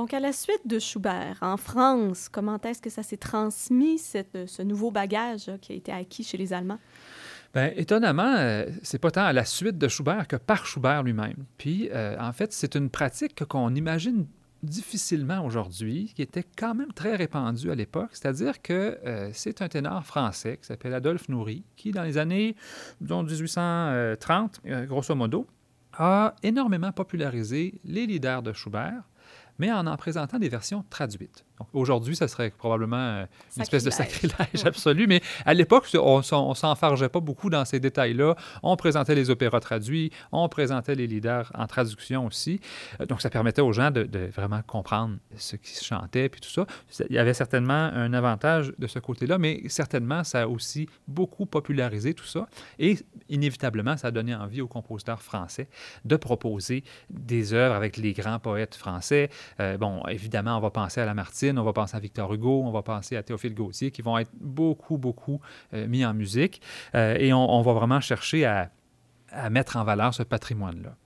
Donc, 0.00 0.14
à 0.14 0.20
la 0.20 0.32
suite 0.32 0.66
de 0.66 0.78
Schubert, 0.78 1.36
en 1.42 1.58
France, 1.58 2.30
comment 2.30 2.58
est-ce 2.62 2.80
que 2.80 2.88
ça 2.88 3.02
s'est 3.02 3.18
transmis, 3.18 3.98
cette, 3.98 4.48
ce 4.48 4.62
nouveau 4.62 4.90
bagage 4.90 5.50
qui 5.60 5.72
a 5.72 5.74
été 5.74 5.92
acquis 5.92 6.24
chez 6.24 6.38
les 6.38 6.54
Allemands? 6.54 6.78
Bien, 7.52 7.70
étonnamment, 7.76 8.34
euh, 8.38 8.64
c'est 8.82 8.98
pas 8.98 9.10
tant 9.10 9.24
à 9.24 9.34
la 9.34 9.44
suite 9.44 9.76
de 9.76 9.88
Schubert 9.88 10.26
que 10.26 10.36
par 10.36 10.64
Schubert 10.64 11.02
lui-même. 11.02 11.44
Puis, 11.58 11.90
euh, 11.92 12.16
en 12.18 12.32
fait, 12.32 12.54
c'est 12.54 12.76
une 12.76 12.88
pratique 12.88 13.44
qu'on 13.44 13.74
imagine 13.74 14.24
difficilement 14.62 15.44
aujourd'hui, 15.44 16.10
qui 16.16 16.22
était 16.22 16.46
quand 16.56 16.74
même 16.74 16.94
très 16.94 17.14
répandue 17.14 17.70
à 17.70 17.74
l'époque, 17.74 18.12
c'est-à-dire 18.12 18.62
que 18.62 18.98
euh, 19.04 19.28
c'est 19.34 19.60
un 19.60 19.68
ténor 19.68 20.02
français 20.06 20.56
qui 20.62 20.66
s'appelle 20.66 20.94
Adolphe 20.94 21.28
Nourri, 21.28 21.62
qui, 21.76 21.90
dans 21.90 22.04
les 22.04 22.16
années 22.16 22.56
disons, 23.02 23.22
1830, 23.22 24.62
grosso 24.86 25.14
modo, 25.14 25.46
a 25.92 26.34
énormément 26.42 26.90
popularisé 26.90 27.74
les 27.84 28.06
leaders 28.06 28.42
de 28.42 28.54
Schubert 28.54 29.02
mais 29.60 29.70
en 29.70 29.86
en 29.86 29.96
présentant 29.96 30.38
des 30.38 30.48
versions 30.48 30.84
traduites. 30.88 31.44
Aujourd'hui, 31.74 32.16
ça 32.16 32.28
serait 32.28 32.50
probablement 32.50 32.96
euh, 32.96 33.26
une 33.56 33.62
espèce 33.62 33.84
de 33.84 33.90
sacrilège 33.90 34.64
absolu, 34.64 35.06
mais 35.06 35.20
à 35.44 35.52
l'époque, 35.52 35.86
on 35.94 36.18
ne 36.18 36.54
s'enfargeait 36.54 37.10
pas 37.10 37.20
beaucoup 37.20 37.50
dans 37.50 37.66
ces 37.66 37.78
détails-là. 37.78 38.34
On 38.62 38.74
présentait 38.76 39.14
les 39.14 39.28
opéras 39.28 39.60
traduits, 39.60 40.10
on 40.32 40.48
présentait 40.48 40.94
les 40.94 41.06
leaders 41.06 41.52
en 41.54 41.66
traduction 41.66 42.26
aussi. 42.26 42.60
Euh, 43.00 43.06
donc, 43.06 43.20
ça 43.20 43.28
permettait 43.28 43.60
aux 43.60 43.72
gens 43.72 43.90
de, 43.90 44.08
vraiment 44.34 44.62
comprendre 44.66 45.16
ce 45.36 45.56
qui 45.56 45.72
se 45.72 45.84
chantait, 45.84 46.30
puis 46.30 46.40
tout 46.40 46.48
ça. 46.48 46.66
Il 47.10 47.14
y 47.14 47.18
avait 47.18 47.34
certainement 47.34 47.90
un 47.92 48.14
avantage 48.14 48.72
de 48.78 48.86
ce 48.86 48.98
côté-là, 48.98 49.36
mais 49.36 49.62
certainement, 49.68 50.24
ça 50.24 50.42
a 50.42 50.46
aussi 50.46 50.88
beaucoup 51.06 51.44
popularisé 51.44 52.14
tout 52.14 52.24
ça. 52.24 52.48
Et 52.78 52.96
inévitablement, 53.28 53.98
ça 53.98 54.08
a 54.08 54.10
donné 54.10 54.34
envie 54.34 54.62
aux 54.62 54.68
compositeurs 54.68 55.20
français 55.20 55.68
de 56.06 56.16
proposer 56.16 56.84
des 57.10 57.52
œuvres 57.52 57.74
avec 57.74 57.98
les 57.98 58.14
grands 58.14 58.38
poètes 58.38 58.74
français. 58.74 59.28
Euh, 59.58 59.76
bon, 59.76 60.02
évidemment, 60.08 60.56
on 60.56 60.60
va 60.60 60.70
penser 60.70 61.00
à 61.00 61.06
Lamartine 61.06 61.58
on 61.58 61.64
va 61.64 61.72
penser 61.72 61.96
à 61.96 62.00
Victor 62.00 62.32
Hugo, 62.32 62.62
on 62.64 62.70
va 62.70 62.82
penser 62.82 63.16
à 63.16 63.22
Théophile 63.22 63.54
Gautier, 63.54 63.90
qui 63.90 64.02
vont 64.02 64.18
être 64.18 64.30
beaucoup, 64.40 64.98
beaucoup 64.98 65.40
euh, 65.74 65.86
mis 65.86 66.04
en 66.04 66.14
musique. 66.14 66.60
Euh, 66.94 67.16
et 67.18 67.32
on, 67.32 67.62
va 67.62 67.72
vraiment 67.72 68.00
chercher 68.00 68.44
à, 68.46 68.70
mettre 69.50 69.76
en 69.76 69.84
valeur 69.84 70.14
ce 70.14 70.22
patrimoine-là. 70.22 70.96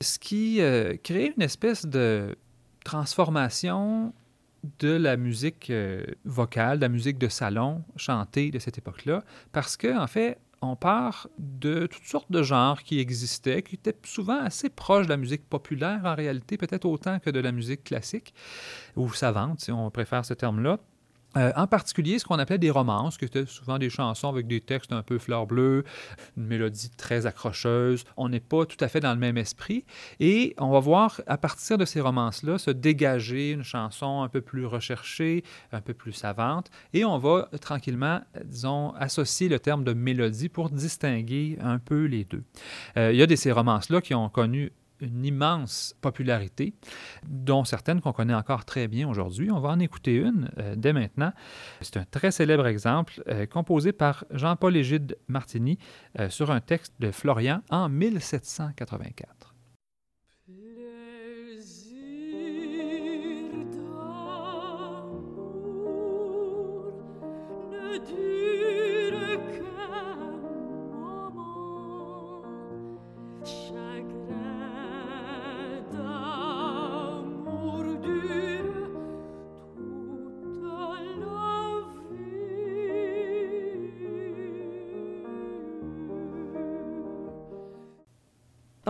Ce 0.00 0.18
qui 0.18 0.60
crée 1.04 1.34
une 1.36 1.42
espèce 1.42 1.84
de 1.84 2.36
transformation 2.84 4.14
de 4.78 4.92
la 4.92 5.18
musique 5.18 5.70
vocale, 6.24 6.78
de 6.78 6.82
la 6.82 6.88
musique 6.88 7.18
de 7.18 7.28
salon 7.28 7.84
chantée 7.96 8.50
de 8.50 8.58
cette 8.58 8.78
époque-là, 8.78 9.22
parce 9.52 9.76
que 9.76 9.98
en 9.98 10.06
fait, 10.06 10.38
on 10.62 10.76
part 10.76 11.28
de 11.38 11.86
toutes 11.86 12.04
sortes 12.04 12.30
de 12.30 12.42
genres 12.42 12.82
qui 12.82 12.98
existaient, 13.00 13.62
qui 13.62 13.76
étaient 13.76 13.96
souvent 14.04 14.40
assez 14.40 14.68
proches 14.68 15.06
de 15.06 15.10
la 15.10 15.16
musique 15.16 15.48
populaire 15.48 16.00
en 16.04 16.14
réalité, 16.14 16.56
peut-être 16.56 16.84
autant 16.84 17.18
que 17.18 17.30
de 17.30 17.40
la 17.40 17.52
musique 17.52 17.84
classique 17.84 18.34
ou 18.96 19.12
savante, 19.12 19.60
si 19.60 19.72
on 19.72 19.90
préfère 19.90 20.24
ce 20.24 20.34
terme-là. 20.34 20.78
Euh, 21.36 21.52
en 21.56 21.66
particulier, 21.66 22.18
ce 22.18 22.24
qu'on 22.24 22.38
appelait 22.38 22.58
des 22.58 22.70
romances, 22.70 23.16
qui 23.16 23.24
étaient 23.24 23.46
souvent 23.46 23.78
des 23.78 23.90
chansons 23.90 24.28
avec 24.28 24.46
des 24.46 24.60
textes 24.60 24.92
un 24.92 25.02
peu 25.02 25.18
fleur 25.18 25.46
bleue, 25.46 25.84
une 26.36 26.46
mélodie 26.46 26.90
très 26.90 27.26
accrocheuse. 27.26 28.04
On 28.16 28.28
n'est 28.28 28.40
pas 28.40 28.66
tout 28.66 28.82
à 28.82 28.88
fait 28.88 29.00
dans 29.00 29.12
le 29.12 29.18
même 29.18 29.36
esprit. 29.36 29.84
Et 30.18 30.54
on 30.58 30.70
va 30.70 30.80
voir, 30.80 31.20
à 31.26 31.38
partir 31.38 31.78
de 31.78 31.84
ces 31.84 32.00
romances-là, 32.00 32.58
se 32.58 32.70
dégager 32.70 33.52
une 33.52 33.62
chanson 33.62 34.22
un 34.22 34.28
peu 34.28 34.40
plus 34.40 34.66
recherchée, 34.66 35.44
un 35.72 35.80
peu 35.80 35.94
plus 35.94 36.12
savante. 36.12 36.70
Et 36.94 37.04
on 37.04 37.18
va 37.18 37.48
tranquillement, 37.60 38.20
disons, 38.44 38.92
associer 38.94 39.48
le 39.48 39.60
terme 39.60 39.84
de 39.84 39.92
mélodie 39.92 40.48
pour 40.48 40.70
distinguer 40.70 41.58
un 41.60 41.78
peu 41.78 42.04
les 42.04 42.24
deux. 42.24 42.42
Euh, 42.96 43.12
il 43.12 43.18
y 43.18 43.22
a 43.22 43.26
de 43.26 43.36
ces 43.36 43.52
romances-là 43.52 44.00
qui 44.00 44.14
ont 44.14 44.28
connu 44.28 44.72
une 45.00 45.24
immense 45.24 45.94
popularité, 46.00 46.74
dont 47.28 47.64
certaines 47.64 48.00
qu'on 48.00 48.12
connaît 48.12 48.34
encore 48.34 48.64
très 48.64 48.88
bien 48.88 49.08
aujourd'hui. 49.08 49.50
On 49.50 49.60
va 49.60 49.70
en 49.70 49.80
écouter 49.80 50.14
une 50.14 50.50
euh, 50.58 50.74
dès 50.76 50.92
maintenant. 50.92 51.32
C'est 51.80 51.96
un 51.96 52.04
très 52.04 52.30
célèbre 52.30 52.66
exemple 52.66 53.22
euh, 53.28 53.46
composé 53.46 53.92
par 53.92 54.24
Jean-Paul 54.30 54.76
Égide 54.76 55.16
Martini 55.28 55.78
euh, 56.18 56.28
sur 56.28 56.50
un 56.50 56.60
texte 56.60 56.94
de 57.00 57.10
Florian 57.10 57.62
en 57.70 57.88
1784. 57.88 59.39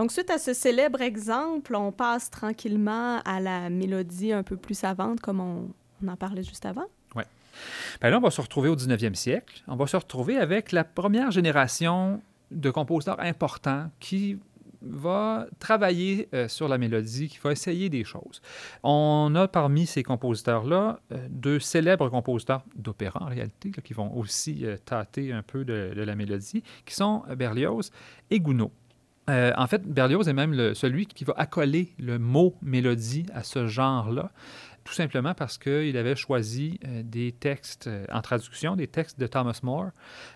Donc, 0.01 0.11
suite 0.11 0.31
à 0.31 0.39
ce 0.39 0.55
célèbre 0.55 0.99
exemple, 1.01 1.75
on 1.75 1.91
passe 1.91 2.31
tranquillement 2.31 3.19
à 3.19 3.39
la 3.39 3.69
mélodie 3.69 4.33
un 4.33 4.41
peu 4.41 4.57
plus 4.57 4.73
savante, 4.73 5.19
comme 5.19 5.39
on, 5.39 6.09
en 6.09 6.15
parlait 6.15 6.41
juste 6.41 6.65
avant. 6.65 6.87
Oui. 7.13 7.21
Ben 8.01 8.09
là, 8.09 8.17
on 8.17 8.21
va 8.21 8.31
se 8.31 8.41
retrouver 8.41 8.67
au 8.67 8.75
19e 8.75 9.13
siècle. 9.13 9.61
On 9.67 9.75
va 9.75 9.85
se 9.85 9.95
retrouver 9.95 10.37
avec 10.37 10.71
la 10.71 10.83
première 10.83 11.29
génération 11.29 12.19
de 12.49 12.71
compositeurs 12.71 13.19
importants 13.19 13.91
qui 13.99 14.39
va 14.81 15.45
travailler 15.59 16.27
euh, 16.33 16.47
sur 16.47 16.67
la 16.67 16.79
mélodie, 16.79 17.27
qui 17.27 17.37
va 17.37 17.51
essayer 17.51 17.89
des 17.89 18.03
choses. 18.03 18.41
On 18.81 19.31
a 19.35 19.47
parmi 19.47 19.85
ces 19.85 20.01
compositeurs-là 20.01 20.99
euh, 21.11 21.27
deux 21.29 21.59
célèbres 21.59 22.09
compositeurs 22.09 22.63
d'opéra 22.75 23.21
en 23.21 23.27
réalité, 23.27 23.69
qui 23.83 23.93
vont 23.93 24.17
aussi 24.17 24.65
euh, 24.65 24.77
tâter 24.83 25.31
un 25.31 25.43
peu 25.43 25.63
de, 25.63 25.93
la 25.95 26.15
mélodie, 26.15 26.63
qui 26.87 26.95
sont 26.95 27.21
Berlioz 27.37 27.91
et 28.31 28.39
Gounod. 28.39 28.71
Euh, 29.29 29.53
en 29.55 29.67
fait, 29.67 29.83
Berlioz 29.83 30.27
est 30.27 30.33
même 30.33 30.73
celui 30.73 31.05
qui 31.05 31.23
va 31.23 31.33
accoler 31.37 31.93
le 31.99 32.17
mot 32.17 32.55
mélodie 32.61 33.25
à 33.33 33.43
ce 33.43 33.67
genre-là, 33.67 34.31
tout 34.83 34.93
simplement 34.93 35.35
parce 35.35 35.59
qu'il 35.59 35.95
avait 35.95 36.15
choisi 36.15 36.79
euh, 36.87 37.03
des 37.03 37.31
textes 37.31 37.85
euh, 37.85 38.05
en 38.11 38.21
traduction, 38.21 38.75
des 38.75 38.87
textes 38.87 39.19
de 39.19 39.27
Thomas 39.27 39.59
More. 39.61 39.91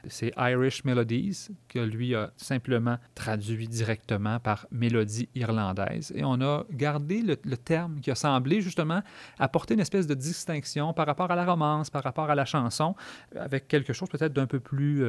C'est 0.08 0.32
Irish 0.38 0.84
Melodies, 0.84 1.48
que 1.68 1.80
lui 1.80 2.14
a 2.14 2.32
simplement 2.38 2.98
traduit 3.16 3.68
directement 3.68 4.40
par 4.40 4.68
mélodie 4.70 5.30
irlandaise. 5.34 6.14
Et 6.16 6.24
on 6.24 6.40
a 6.42 6.64
gardé 6.70 7.24
le, 7.24 7.36
terme 7.58 8.00
qui 8.02 8.12
a 8.12 8.16
semblé 8.16 8.62
justement 8.62 9.02
apporter 9.40 9.74
une 9.74 9.80
espèce 9.80 10.06
de 10.06 10.14
distinction 10.14 10.94
par 10.94 11.08
rapport 11.08 11.32
à 11.32 11.36
la 11.36 11.46
romance, 11.46 11.90
par 11.90 12.04
rapport 12.04 12.30
à 12.30 12.36
la 12.36 12.46
chanson, 12.46 12.96
avec 13.36 13.68
quelque 13.68 13.94
chose 13.94 14.10
peut-être 14.10 14.34
d'un 14.34 14.46
peu 14.46 14.60
plus, 14.60 15.04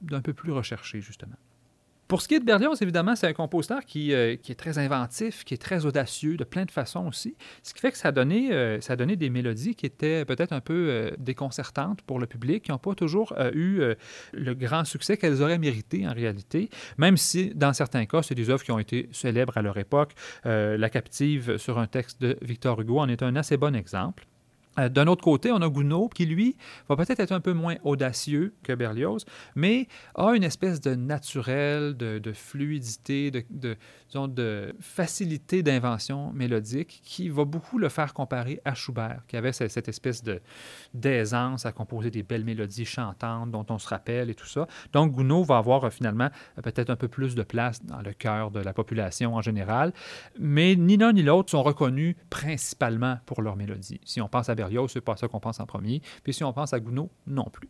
d'un 0.00 0.22
peu 0.22 0.32
plus 0.32 0.52
recherché, 0.52 1.02
justement. 1.02 1.36
Pour 2.12 2.20
ce 2.20 2.28
qui 2.28 2.34
est 2.34 2.40
de 2.40 2.44
Berlioz, 2.44 2.82
évidemment, 2.82 3.16
c'est 3.16 3.26
un 3.26 3.32
compositeur 3.32 3.86
qui, 3.86 4.12
euh, 4.12 4.36
qui, 4.36 4.52
est 4.52 4.54
très 4.54 4.76
inventif, 4.76 5.44
qui 5.44 5.54
est 5.54 5.62
très 5.62 5.86
audacieux 5.86 6.36
de 6.36 6.44
plein 6.44 6.66
de 6.66 6.70
façons 6.70 7.06
aussi, 7.06 7.38
ce 7.62 7.72
qui 7.72 7.80
fait 7.80 7.90
que 7.90 7.96
ça 7.96 8.08
a 8.08 8.12
donné, 8.12 8.52
euh, 8.52 8.82
ça 8.82 8.96
des 8.96 9.30
mélodies 9.30 9.74
qui 9.74 9.86
étaient 9.86 10.26
peut-être 10.26 10.52
un 10.52 10.60
peu 10.60 10.88
euh, 10.90 11.10
déconcertantes 11.16 12.02
pour 12.02 12.18
le 12.18 12.26
public, 12.26 12.64
qui 12.64 12.70
n'ont 12.70 12.76
pas 12.76 12.94
toujours 12.94 13.34
eu 13.54 13.80
le 14.34 14.54
grand 14.54 14.84
succès 14.84 15.16
qu'elles 15.16 15.40
auraient 15.40 15.56
mérité 15.56 16.06
en 16.06 16.12
réalité, 16.12 16.68
même 16.98 17.16
si 17.16 17.54
dans 17.54 17.72
certains 17.72 18.04
cas, 18.04 18.22
c'est 18.22 18.34
des 18.34 18.50
œuvres 18.50 18.62
qui 18.62 18.72
ont 18.72 18.78
été 18.78 19.08
célèbres 19.12 19.56
à 19.56 19.62
leur 19.62 19.78
époque. 19.78 20.12
La 20.44 20.90
captive 20.90 21.56
sur 21.56 21.78
un 21.78 21.86
texte 21.86 22.20
de 22.20 22.36
Victor 22.42 22.78
Hugo 22.78 22.98
en 22.98 23.08
est 23.08 23.22
un 23.22 23.36
assez 23.36 23.56
bon 23.56 23.74
exemple. 23.74 24.26
Euh, 24.78 24.88
d'un 24.88 25.06
autre 25.06 25.22
côté, 25.22 25.52
on 25.52 25.60
a 25.60 25.68
Gounod 25.68 26.12
qui, 26.14 26.26
lui, 26.26 26.56
va 26.88 26.96
peut-être 26.96 27.20
être 27.20 27.32
un 27.32 27.40
peu 27.40 27.52
moins 27.52 27.76
audacieux 27.82 28.54
que 28.62 28.72
Berlioz, 28.72 29.24
mais 29.54 29.86
a 30.14 30.32
une 30.32 30.44
espèce 30.44 30.80
de 30.80 30.94
naturel, 30.94 31.96
de, 31.96 32.32
fluidité, 32.32 33.30
de, 33.30 34.74
facilité 34.80 35.62
d'invention 35.62 36.32
mélodique 36.32 37.00
qui 37.04 37.28
va 37.28 37.44
beaucoup 37.44 37.78
le 37.78 37.88
faire 37.88 38.14
comparer 38.14 38.60
à 38.64 38.74
Schubert, 38.74 39.22
qui 39.28 39.36
avait 39.36 39.52
cette, 39.52 39.88
espèce 39.88 40.22
d'aisance 40.94 41.66
à 41.66 41.72
composer 41.72 42.10
des 42.10 42.22
belles 42.22 42.44
mélodies 42.44 42.84
chantantes 42.84 43.50
dont 43.50 43.66
on 43.68 43.78
se 43.78 43.88
rappelle 43.88 44.30
et 44.30 44.34
tout 44.34 44.46
ça. 44.46 44.66
Donc, 44.92 45.12
Gounod 45.12 45.46
va 45.46 45.58
avoir 45.58 45.84
euh, 45.84 45.90
finalement 45.90 46.28
peut-être 46.62 46.90
un 46.90 46.96
peu 46.96 47.08
plus 47.08 47.34
de 47.34 47.42
place 47.42 47.84
dans 47.84 48.00
le 48.00 48.12
cœur 48.12 48.50
de 48.50 48.60
la 48.60 48.72
population 48.72 49.34
en 49.34 49.42
général, 49.42 49.92
mais 50.38 50.76
ni 50.76 50.96
l'un 50.96 51.12
ni 51.12 51.22
l'autre 51.22 51.50
sont 51.50 51.62
reconnus 51.62 52.16
principalement 52.30 53.18
pour 53.26 53.42
leur 53.42 53.56
mélodie. 53.56 54.00
Si 54.04 54.20
on 54.20 54.28
pense 54.28 54.48
à 54.48 54.54
Berlioz, 54.62 54.90
c'est 54.92 55.00
pas 55.00 55.16
ça 55.16 55.28
qu'on 55.28 55.40
pense 55.40 55.60
en 55.60 55.66
premier. 55.66 56.00
Puis 56.22 56.32
si 56.34 56.44
on 56.44 56.52
pense 56.52 56.72
à 56.72 56.80
Gounod, 56.80 57.08
non 57.26 57.46
plus. 57.52 57.68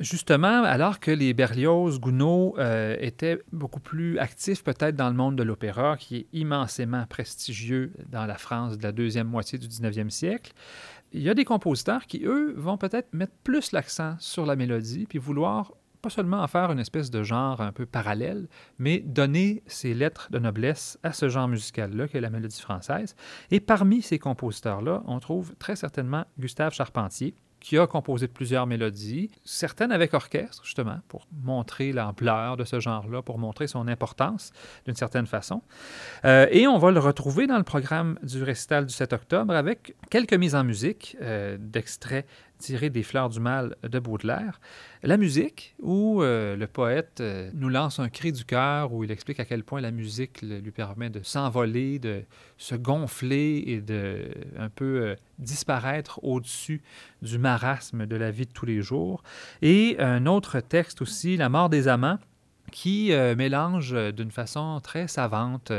Justement, 0.00 0.64
alors 0.64 0.98
que 0.98 1.12
les 1.12 1.34
Berlioz, 1.34 2.00
Gounod 2.00 2.54
euh, 2.58 2.96
étaient 2.98 3.40
beaucoup 3.52 3.78
plus 3.78 4.18
actifs 4.18 4.64
peut-être 4.64 4.96
dans 4.96 5.08
le 5.08 5.14
monde 5.14 5.36
de 5.36 5.44
l'opéra, 5.44 5.96
qui 5.96 6.16
est 6.16 6.26
immensément 6.32 7.06
prestigieux 7.06 7.92
dans 8.08 8.26
la 8.26 8.36
France 8.36 8.76
de 8.76 8.82
la 8.82 8.90
deuxième 8.90 9.28
moitié 9.28 9.56
du 9.56 9.68
19e 9.68 10.10
siècle, 10.10 10.52
il 11.12 11.22
y 11.22 11.30
a 11.30 11.34
des 11.34 11.44
compositeurs 11.44 12.06
qui, 12.06 12.24
eux, 12.24 12.54
vont 12.56 12.76
peut-être 12.76 13.12
mettre 13.12 13.34
plus 13.44 13.70
l'accent 13.70 14.16
sur 14.18 14.46
la 14.46 14.56
mélodie, 14.56 15.06
puis 15.08 15.20
vouloir 15.20 15.72
pas 16.04 16.10
seulement 16.10 16.42
en 16.42 16.48
faire 16.48 16.70
une 16.70 16.80
espèce 16.80 17.10
de 17.10 17.22
genre 17.22 17.62
un 17.62 17.72
peu 17.72 17.86
parallèle, 17.86 18.46
mais 18.76 18.98
donner 18.98 19.62
ses 19.66 19.94
lettres 19.94 20.28
de 20.30 20.38
noblesse 20.38 20.98
à 21.02 21.14
ce 21.14 21.30
genre 21.30 21.48
musical-là, 21.48 22.08
qui 22.08 22.18
est 22.18 22.20
la 22.20 22.28
mélodie 22.28 22.60
française. 22.60 23.16
Et 23.50 23.58
parmi 23.58 24.02
ces 24.02 24.18
compositeurs-là, 24.18 25.02
on 25.06 25.18
trouve 25.18 25.54
très 25.56 25.76
certainement 25.76 26.26
Gustave 26.38 26.74
Charpentier, 26.74 27.34
qui 27.64 27.78
a 27.78 27.86
composé 27.86 28.28
plusieurs 28.28 28.66
mélodies, 28.66 29.30
certaines 29.42 29.92
avec 29.92 30.12
orchestre, 30.12 30.62
justement, 30.62 30.98
pour 31.08 31.26
montrer 31.32 31.92
l'ampleur 31.92 32.58
de 32.58 32.64
ce 32.64 32.78
genre-là, 32.78 33.22
pour 33.22 33.38
montrer 33.38 33.66
son 33.66 33.88
importance 33.88 34.52
d'une 34.84 34.96
certaine 34.96 35.24
façon. 35.24 35.62
Euh, 36.26 36.46
et 36.50 36.66
on 36.66 36.76
va 36.76 36.90
le 36.90 37.00
retrouver 37.00 37.46
dans 37.46 37.56
le 37.56 37.64
programme 37.64 38.18
du 38.22 38.42
récital 38.42 38.84
du 38.84 38.92
7 38.92 39.14
octobre 39.14 39.54
avec 39.54 39.96
quelques 40.10 40.34
mises 40.34 40.54
en 40.54 40.64
musique 40.64 41.16
euh, 41.22 41.56
d'extraits 41.58 42.26
tiré 42.64 42.88
des 42.88 43.02
Fleurs 43.02 43.28
du 43.28 43.40
Mal 43.40 43.76
de 43.82 43.98
Baudelaire. 43.98 44.58
La 45.02 45.18
musique, 45.18 45.74
où 45.82 46.22
euh, 46.22 46.56
le 46.56 46.66
poète 46.66 47.18
euh, 47.20 47.50
nous 47.52 47.68
lance 47.68 47.98
un 47.98 48.08
cri 48.08 48.32
du 48.32 48.46
cœur, 48.46 48.94
où 48.94 49.04
il 49.04 49.10
explique 49.10 49.38
à 49.38 49.44
quel 49.44 49.64
point 49.64 49.82
la 49.82 49.90
musique 49.90 50.40
lui 50.40 50.70
permet 50.70 51.10
de 51.10 51.22
s'envoler, 51.22 51.98
de 51.98 52.22
se 52.56 52.74
gonfler 52.74 53.62
et 53.66 53.80
de 53.82 54.30
un 54.58 54.70
peu 54.70 55.02
euh, 55.02 55.14
disparaître 55.38 56.20
au-dessus 56.22 56.82
du 57.20 57.38
marasme 57.38 58.06
de 58.06 58.16
la 58.16 58.30
vie 58.30 58.46
de 58.46 58.52
tous 58.52 58.66
les 58.66 58.80
jours. 58.80 59.22
Et 59.60 59.96
un 59.98 60.24
autre 60.24 60.60
texte 60.60 61.02
aussi, 61.02 61.36
La 61.36 61.50
mort 61.50 61.68
des 61.68 61.86
amants, 61.86 62.18
qui 62.72 63.12
mélange 63.36 63.94
d'une 64.14 64.32
façon 64.32 64.80
très 64.82 65.06
savante 65.06 65.70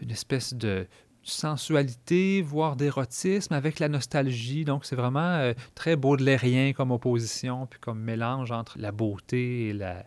une 0.00 0.10
espèce 0.10 0.52
de 0.52 0.86
sensualité, 1.24 2.42
voire 2.42 2.76
d'érotisme 2.76 3.54
avec 3.54 3.78
la 3.78 3.88
nostalgie. 3.88 4.64
Donc, 4.64 4.84
c'est 4.84 4.96
vraiment 4.96 5.20
euh, 5.20 5.54
très 5.74 5.96
baudelairien 5.96 6.72
comme 6.72 6.90
opposition, 6.90 7.66
puis 7.66 7.80
comme 7.80 8.00
mélange 8.00 8.52
entre 8.52 8.78
la 8.78 8.92
beauté 8.92 9.68
et 9.68 9.72
la, 9.72 10.04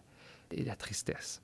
et 0.52 0.64
la 0.64 0.76
tristesse. 0.76 1.42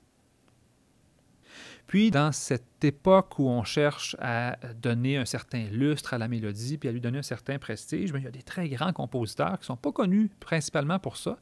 Puis, 1.94 2.10
dans 2.10 2.32
cette 2.32 2.84
époque 2.84 3.38
où 3.38 3.48
on 3.48 3.62
cherche 3.62 4.16
à 4.18 4.56
donner 4.82 5.16
un 5.16 5.24
certain 5.24 5.68
lustre 5.70 6.12
à 6.12 6.18
la 6.18 6.26
mélodie, 6.26 6.76
puis 6.76 6.88
à 6.88 6.92
lui 6.92 7.00
donner 7.00 7.18
un 7.18 7.22
certain 7.22 7.56
prestige, 7.60 8.10
bien, 8.10 8.20
il 8.20 8.24
y 8.24 8.26
a 8.26 8.32
des 8.32 8.42
très 8.42 8.68
grands 8.68 8.92
compositeurs 8.92 9.60
qui 9.60 9.62
ne 9.62 9.66
sont 9.66 9.76
pas 9.76 9.92
connus 9.92 10.28
principalement 10.40 10.98
pour 10.98 11.16
ça, 11.16 11.38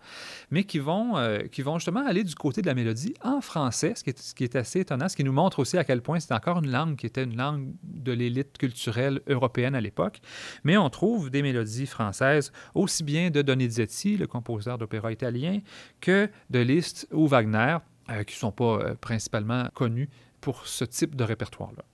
mais 0.50 0.64
qui 0.64 0.78
vont, 0.78 1.16
euh, 1.16 1.38
qui 1.50 1.62
vont 1.62 1.78
justement 1.78 2.06
aller 2.06 2.22
du 2.22 2.34
côté 2.34 2.60
de 2.60 2.66
la 2.66 2.74
mélodie 2.74 3.14
en 3.24 3.40
français, 3.40 3.94
ce 3.96 4.04
qui, 4.04 4.44
est, 4.44 4.54
assez 4.54 4.80
étonnant, 4.80 5.08
ce 5.08 5.16
qui 5.16 5.24
nous 5.24 5.32
montre 5.32 5.58
aussi 5.58 5.78
à 5.78 5.84
quel 5.84 6.02
point 6.02 6.20
c'est 6.20 6.34
encore 6.34 6.58
une 6.58 6.70
langue 6.70 6.96
qui 6.96 7.06
était 7.06 7.24
une 7.24 7.38
langue 7.38 7.72
de 7.82 8.12
l'élite 8.12 8.58
culturelle 8.58 9.22
européenne 9.28 9.74
à 9.74 9.80
l'époque. 9.80 10.20
Mais 10.64 10.76
on 10.76 10.90
trouve 10.90 11.30
des 11.30 11.40
mélodies 11.40 11.86
françaises 11.86 12.52
aussi 12.74 13.04
bien 13.04 13.30
de 13.30 13.40
Donizetti, 13.40 14.18
le 14.18 14.26
compositeur 14.26 14.76
d'opéra 14.76 15.12
italien, 15.12 15.60
que 16.02 16.28
de 16.50 16.58
Liszt 16.58 17.08
ou 17.10 17.26
Wagner, 17.26 17.78
euh, 18.10 18.24
qui 18.24 18.34
ne 18.34 18.38
sont 18.38 18.52
pas 18.52 18.80
euh, 18.80 18.94
principalement 19.00 19.68
connus 19.72 20.10
pour 20.42 20.66
ce 20.66 20.84
type 20.84 21.16
de 21.16 21.24
répertoire-là. 21.24 21.84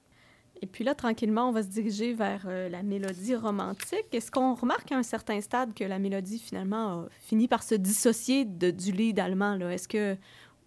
Et 0.61 0.67
puis 0.67 0.83
là, 0.83 0.97
tranquillement, 0.97 1.49
on 1.49 1.53
va 1.53 1.63
se 1.63 1.69
diriger 1.69 2.15
vers 2.15 2.43
euh, 2.49 2.69
la 2.69 2.83
mélodie 2.83 3.37
romantique. 3.37 4.07
Est-ce 4.13 4.33
qu'on 4.33 4.55
remarque 4.55 4.91
à 4.91 4.97
un 4.97 5.05
certain 5.05 5.41
stade 5.41 5.73
que 5.73 5.85
la 5.85 6.01
mélodie, 6.01 6.41
finalement, 6.41 7.03
a 7.03 7.07
fini 7.21 7.47
par 7.47 7.63
se 7.63 7.77
dissocier 7.77 8.45
de, 8.45 8.73
du 8.73 8.91
lead 8.91 9.21
allemand? 9.21 9.61
Est-ce 9.69 9.87
que 9.87 10.17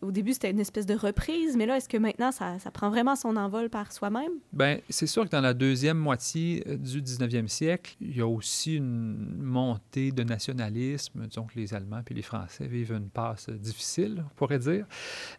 au 0.01 0.11
début, 0.11 0.33
c'était 0.33 0.49
une 0.49 0.59
espèce 0.59 0.85
de 0.85 0.95
reprise, 0.95 1.55
mais 1.55 1.65
là, 1.65 1.77
est-ce 1.77 1.87
que 1.87 1.97
maintenant, 1.97 2.31
ça, 2.31 2.57
prend 2.73 2.89
vraiment 2.89 3.15
son 3.15 3.35
envol 3.35 3.69
par 3.69 3.91
soi-même? 3.91 4.31
Bien, 4.51 4.79
c'est 4.89 5.05
sûr 5.05 5.25
que 5.25 5.29
dans 5.29 5.41
la 5.41 5.53
deuxième 5.53 5.97
moitié 5.97 6.63
euh, 6.67 6.77
du 6.77 7.01
19e 7.01 7.47
siècle, 7.47 7.95
il 8.01 8.17
y 8.17 8.21
a 8.21 8.27
aussi 8.27 8.77
une 8.77 9.35
montée 9.37 10.11
de 10.11 10.23
nationalisme. 10.23 11.27
Disons 11.27 11.43
que 11.43 11.55
les 11.55 11.73
Allemands 11.73 12.01
et 12.09 12.13
les 12.13 12.21
Français 12.23 12.65
vivent 12.65 12.93
une 12.93 13.09
passe 13.09 13.49
difficile, 13.49 14.23
on 14.25 14.35
pourrait 14.35 14.59
dire. 14.59 14.85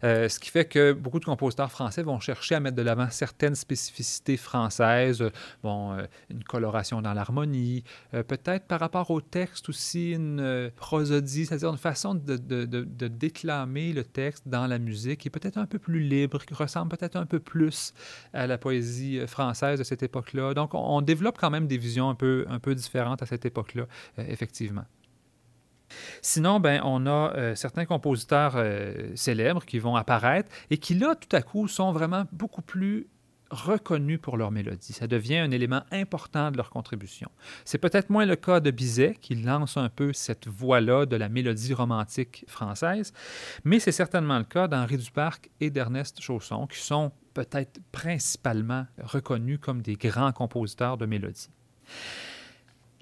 Euh, 0.03 0.29
ce 0.29 0.39
qui 0.39 0.49
fait 0.49 0.65
que 0.65 0.93
beaucoup 0.93 1.19
de 1.19 1.25
compositeurs 1.25 1.71
français 1.71 2.03
vont 2.03 2.19
chercher 2.19 2.55
à 2.55 2.59
mettre 2.59 2.77
de 2.77 2.81
l'avant 2.81 3.09
certaines 3.09 3.55
spécificités 3.55 4.37
françaises, 4.37 5.23
bon, 5.61 5.93
euh, 5.93 6.05
une 6.29 6.43
coloration 6.43 7.01
dans 7.01 7.13
l'harmonie, 7.13 7.83
peut-être 8.11 8.65
par 8.65 8.79
rapport 8.79 9.11
au 9.11 9.19
texte 9.21 9.69
aussi 9.69 10.11
une 10.11 10.71
prosodie, 10.75 11.45
c'est-à-dire 11.45 11.69
une 11.69 11.77
façon 11.77 12.15
de 12.15 13.07
déclamer 13.07 13.93
le 13.93 14.03
texte 14.03 14.47
dans 14.53 14.67
la 14.67 14.77
musique, 14.77 15.21
qui 15.21 15.27
est 15.29 15.31
peut-être 15.31 15.57
un 15.57 15.65
peu 15.65 15.79
plus 15.79 15.99
libre, 15.99 16.37
qui 16.45 16.53
ressemble 16.53 16.95
peut-être 16.95 17.15
un 17.15 17.25
peu 17.25 17.39
plus 17.39 17.93
à 18.33 18.45
la 18.45 18.59
poésie 18.59 19.17
euh, 19.17 19.25
française 19.25 19.79
de 19.79 19.83
cette 19.83 20.03
époque-là. 20.03 20.53
Donc, 20.53 20.75
on, 20.75 21.01
développe 21.01 21.37
quand 21.39 21.49
même 21.49 21.67
des 21.67 21.77
visions 21.77 22.09
un 22.09 22.15
peu, 22.15 22.45
un 22.47 22.59
peu 22.59 22.75
différentes 22.75 23.23
à 23.23 23.25
cette 23.25 23.45
époque-là, 23.45 23.85
euh, 24.19 24.25
effectivement. 24.27 24.85
Sinon, 26.21 26.59
ben, 26.59 26.81
on 26.83 27.07
a 27.07 27.33
euh, 27.35 27.55
certains 27.55 27.85
compositeurs 27.85 28.55
célèbres 29.15 29.65
qui 29.65 29.79
vont 29.79 29.95
apparaître 29.95 30.49
et 30.69 30.77
qui, 30.77 30.93
là, 30.93 31.15
tout 31.15 31.35
à 31.35 31.41
coup, 31.41 31.67
sont 31.67 31.91
vraiment 31.91 32.25
beaucoup 32.31 32.61
plus 32.61 33.07
reconnus 33.53 34.19
pour 34.21 34.37
leur 34.37 34.51
mélodie. 34.51 34.93
Ça 34.93 35.07
devient 35.07 35.37
un 35.37 35.51
élément 35.51 35.83
important 35.91 36.51
de 36.51 36.57
leur 36.57 36.69
contribution. 36.69 37.29
C'est 37.65 37.77
peut-être 37.77 38.09
moins 38.09 38.25
le 38.25 38.35
cas 38.35 38.59
de 38.59 38.71
Bizet, 38.71 39.15
qui 39.21 39.35
lance 39.35 39.77
un 39.77 39.89
peu 39.89 40.13
cette 40.13 40.47
voie-là 40.47 41.05
de 41.05 41.15
la 41.15 41.29
mélodie 41.29 41.73
romantique 41.73 42.45
française, 42.47 43.13
mais 43.63 43.79
c'est 43.79 43.91
certainement 43.91 44.37
le 44.37 44.43
cas 44.43 44.67
d'Henri 44.67 44.97
Duparc 44.97 45.49
et 45.59 45.69
d'Ernest 45.69 46.21
Chausson, 46.21 46.67
qui 46.67 46.79
sont 46.79 47.11
peut-être 47.33 47.79
principalement 47.91 48.85
reconnus 49.01 49.59
comme 49.61 49.81
des 49.81 49.95
grands 49.95 50.31
compositeurs 50.31 50.97
de 50.97 51.05
mélodie. 51.05 51.49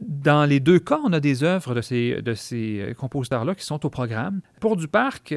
Dans 0.02 0.46
les 0.46 0.60
deux 0.60 0.80
cas, 0.80 1.00
on 1.04 1.14
a 1.14 1.20
des 1.20 1.44
œuvres 1.44 1.76
de 1.76 1.82
ces, 1.82 2.16
euh, 2.28 2.94
compositeurs-là 2.96 3.54
qui 3.54 3.64
sont 3.64 3.86
au 3.86 3.90
programme. 3.92 4.42
Pour 4.60 4.76
Duparc, 4.76 5.34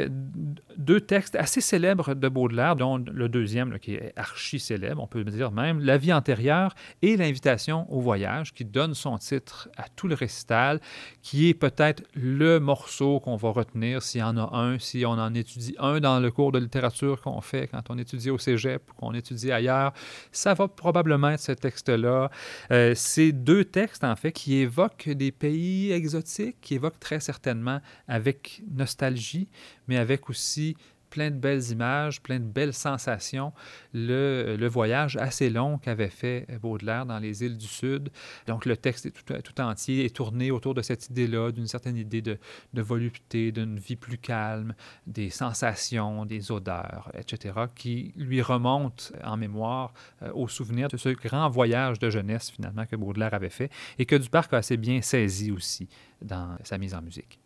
deux 0.79 1.03
textes 1.03 1.37
assez 1.37 1.61
célèbres 1.61 2.14
de 2.14 2.29
Baudelaire, 2.31 2.74
dont 2.74 2.96
le 2.96 3.29
deuxième 3.29 3.79
qui 3.79 3.94
est 3.94 4.14
archi 4.16 4.59
célèbre, 4.59 5.03
on 5.03 5.07
peut 5.07 5.22
dire 5.24 5.53
même, 5.53 5.81
La 5.81 5.98
vie 5.98 6.14
antérieure 6.14 6.74
et 7.03 7.18
L'invitation 7.18 7.92
au 7.92 8.00
voyage, 8.00 8.55
qui 8.55 8.64
donne 8.64 8.94
son 8.94 9.18
titre 9.18 9.68
à 9.77 9.85
tout 9.94 10.09
le 10.09 10.14
récital, 10.14 10.81
qui 11.20 11.50
est 11.50 11.55
peut-être 11.55 12.03
le 12.14 12.59
morceau 12.59 13.20
qu'on 13.20 13.37
va 13.37 13.50
retenir 13.50 14.03
s'il 14.03 14.20
y 14.20 14.24
en 14.24 14.38
a 14.38 14.57
un, 14.57 14.79
si 14.79 15.05
on 15.05 15.11
en 15.11 15.35
étudie 15.35 15.77
un 15.79 16.00
dans 16.00 16.20
le 16.20 16.31
cours 16.31 16.53
de 16.53 16.59
littérature 16.59 17.20
qu'on 17.20 17.42
fait 17.42 17.68
quand 17.68 17.83
on 17.90 17.98
étudie 17.98 18.31
au 18.31 18.38
cégep 18.38 18.83
ou 18.90 18.94
qu'on 18.94 19.12
étudie 19.12 19.53
ailleurs. 19.53 19.92
Ça 20.33 20.55
va 20.55 20.68
probablement 20.68 21.31
être 21.31 21.40
ce 21.40 21.53
texte-là. 21.53 22.31
Euh, 22.70 22.94
deux 23.33 23.64
textes, 23.64 24.05
en 24.05 24.16
fait, 24.16 24.33
qui 24.33 24.53
évoque 24.60 25.08
des 25.08 25.32
pays 25.32 25.92
exotiques, 25.92 26.72
évoque 26.72 26.98
très 26.98 27.20
certainement 27.20 27.80
avec 28.08 28.62
nostalgie, 28.70 29.48
mais 29.88 29.96
avec 29.96 30.30
aussi 30.30 30.76
plein 31.14 31.31
de 31.31 31.37
belles 31.37 31.70
images, 31.70 32.20
plein 32.20 32.40
de 32.40 32.44
belles 32.44 32.74
sensations. 32.74 33.53
Le, 33.92 34.57
le 34.59 34.66
voyage 34.66 35.16
assez 35.16 35.48
long 35.48 35.79
qu'avait 35.79 36.09
fait 36.09 36.44
Baudelaire 36.61 37.07
dans 37.07 37.20
les 37.20 37.44
îles 37.44 37.57
du 37.57 37.68
Sud. 37.68 38.11
Donc 38.48 38.66
le 38.66 38.77
texte 38.77 39.07
est 39.07 39.12
tout, 39.12 39.33
tout 39.33 39.61
entier 39.61 40.05
est 40.05 40.16
tourné 40.16 40.50
autour 40.50 40.74
de 40.74 40.83
cette 40.83 41.09
idée-là, 41.11 41.53
d'une 41.53 41.68
certaine 41.68 41.96
idée 41.96 42.20
de, 42.20 42.37
de 42.72 42.83
volupté, 42.83 43.53
d'une 43.53 43.79
vie 43.79 43.94
plus 43.94 44.18
calme, 44.18 44.74
des 45.07 45.31
sensations, 45.31 46.27
des 46.27 46.50
odeurs, 46.50 47.12
etc., 47.16 47.55
qui 47.77 48.12
lui 48.16 48.42
remontent 48.42 49.05
en 49.22 49.37
mémoire 49.37 49.94
euh, 50.22 50.33
au 50.35 50.48
souvenir 50.48 50.88
de 50.88 50.96
ce 50.96 51.11
grand 51.11 51.48
voyage 51.48 52.00
de 52.00 52.11
jeunesse 52.11 52.50
finalement 52.50 52.87
que 52.87 52.96
Baudelaire 52.96 53.35
avait 53.35 53.50
fait 53.50 53.70
et 54.00 54.05
que 54.05 54.16
Duparc 54.16 54.53
a 54.53 54.57
assez 54.57 54.77
bien 54.77 55.00
saisi 55.00 55.53
aussi 55.53 55.88
dans 56.20 56.57
sa 56.64 56.77
mise 56.77 56.92
en 56.92 57.03
musique. 57.03 57.38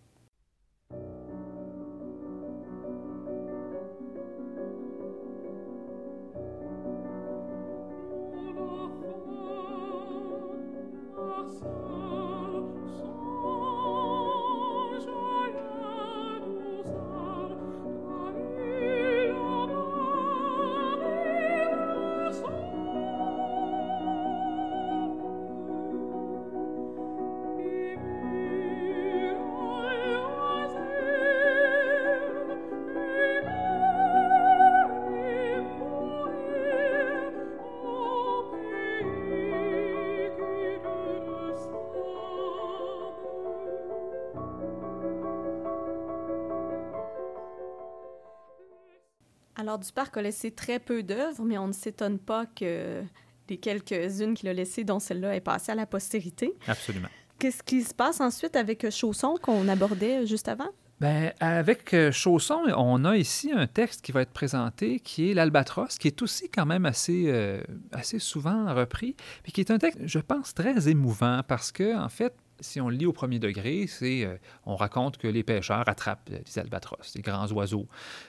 Alors, 49.79 49.87
Duparc 49.87 50.17
a 50.17 50.23
laissé 50.23 50.51
très 50.51 50.81
peu 50.81 51.05
d'œuvres, 51.05 51.45
mais 51.45 51.57
on 51.57 51.69
ne 51.69 51.73
s'étonne 51.73 52.19
pas 52.19 52.47
que 52.47 53.01
les 53.49 53.57
quelques-unes 53.59 54.35
qu'il 54.35 54.49
a 54.49 54.53
laissées, 54.53 54.83
dont 54.83 54.99
celle-là, 54.99 55.37
est 55.37 55.41
passée 55.41 55.71
à 55.71 55.77
la 55.77 55.87
postérité. 55.87 56.53
Absolument. 56.67 57.07
Qu'est-ce 57.39 57.63
qui 57.63 57.83
se 57.83 57.95
passe 57.95 58.21
ensuite 58.21 58.57
avec 58.57 58.91
Chausson 58.91 59.37
qu'on 59.41 59.69
abordait 59.69 60.27
juste 60.27 60.49
avant? 60.49 60.69
Bien, 61.01 61.31
avec 61.39 61.95
Chausson, 62.11 62.63
on 62.77 63.05
a 63.05 63.17
ici 63.17 63.53
un 63.53 63.69
texte 63.69 64.03
qui 64.03 64.11
va 64.11 64.23
être 64.23 64.33
présenté 64.33 64.99
qui 64.99 65.31
est 65.31 65.35
l'Albatros, 65.35 65.97
qui 65.97 66.09
est 66.09 66.23
aussi 66.23 66.51
quand 66.51 66.67
même 66.67 66.85
assez, 66.85 67.27
euh, 67.29 67.63
assez 67.93 68.19
souvent 68.19 68.75
repris, 68.75 69.15
puis 69.45 69.53
qui 69.53 69.61
est 69.61 69.71
un 69.71 69.79
texte, 69.79 70.01
je 70.05 70.19
pense, 70.19 70.55
très 70.55 70.89
émouvant 70.89 71.43
parce 71.47 71.71
que, 71.71 71.97
en 71.97 72.09
fait, 72.09 72.35
si 72.61 72.81
on 72.81 72.89
lit 72.89 73.07
au 73.07 73.13
premier 73.13 73.39
degré, 73.39 73.87
c'est 73.87 74.25
euh, 74.25 74.37
on 74.67 74.77
raconte 74.77 75.19
que 75.19 75.29
les 75.29 75.43
pêcheurs 75.43 75.89
attrapent 75.89 76.29
des 76.31 76.59
albatros, 76.59 77.13
des 77.15 77.23
grands 77.23 77.51
oiseaux, 77.53 77.89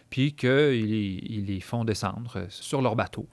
puis 0.09 0.35
qu'ils 0.35 1.31
ils 1.31 1.45
les 1.45 1.59
font 1.59 1.85
descendre 1.85 2.37
euh, 2.37 2.45
sur 2.49 2.81
leur 2.81 2.95
bateau. 2.95 3.27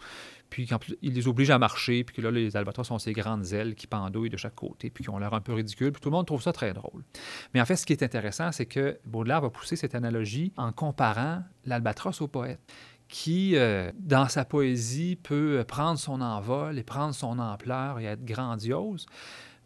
puis 0.51 0.67
quand 0.67 0.79
il 1.03 1.15
les 1.15 1.29
oblige 1.29 1.51
à 1.51 1.59
marcher, 1.59 2.05
puis 2.05 2.17
que 2.17 2.23
là, 2.23 2.31
les 2.31 2.57
albatros 2.57 2.91
ont 2.91 2.99
ces 2.99 3.13
grandes 3.13 3.53
ailes 3.53 3.75
qui 3.75 3.87
pendouillent 3.87 4.31
de 4.31 4.37
chaque 4.37 4.55
côté, 4.55 4.91
puis 4.91 5.05
qui 5.05 5.11
ont 5.11 5.19
l'air 5.19 5.35
un 5.35 5.41
peu 5.41 5.53
ridicules, 5.53 5.93
puis 5.93 6.01
tout 6.01 6.11
le 6.11 6.17
monde 6.17 6.27
trouve 6.27 6.43
ça 6.43 6.53
très 6.53 6.73
drôle. 6.73 7.03
Mais 7.53 7.61
en 7.61 7.65
fait, 7.65 7.77
ce 7.77 7.87
qui 7.87 7.93
est 7.93 8.03
intéressant, 8.03 8.53
c'est 8.53 8.67
que 8.67 8.99
Baudelaire 9.05 9.41
va 9.41 9.51
pousser 9.51 9.77
cette 9.77 9.95
analogie 9.95 10.53
en 10.57 10.73
comparant 10.73 11.43
l'albatros 11.65 12.21
au 12.21 12.29
poète 12.29 12.61
qui, 13.09 13.57
euh, 13.57 13.93
dans 13.99 14.29
sa 14.29 14.45
poésie, 14.45 15.17
peut 15.17 15.65
prendre 15.67 15.99
son 15.99 16.21
envol 16.21 16.79
et 16.79 16.83
prendre 16.83 17.15
son 17.15 17.39
ampleur 17.39 18.01
et 18.01 18.05
être 18.05 18.25
grandiose. 18.25 19.07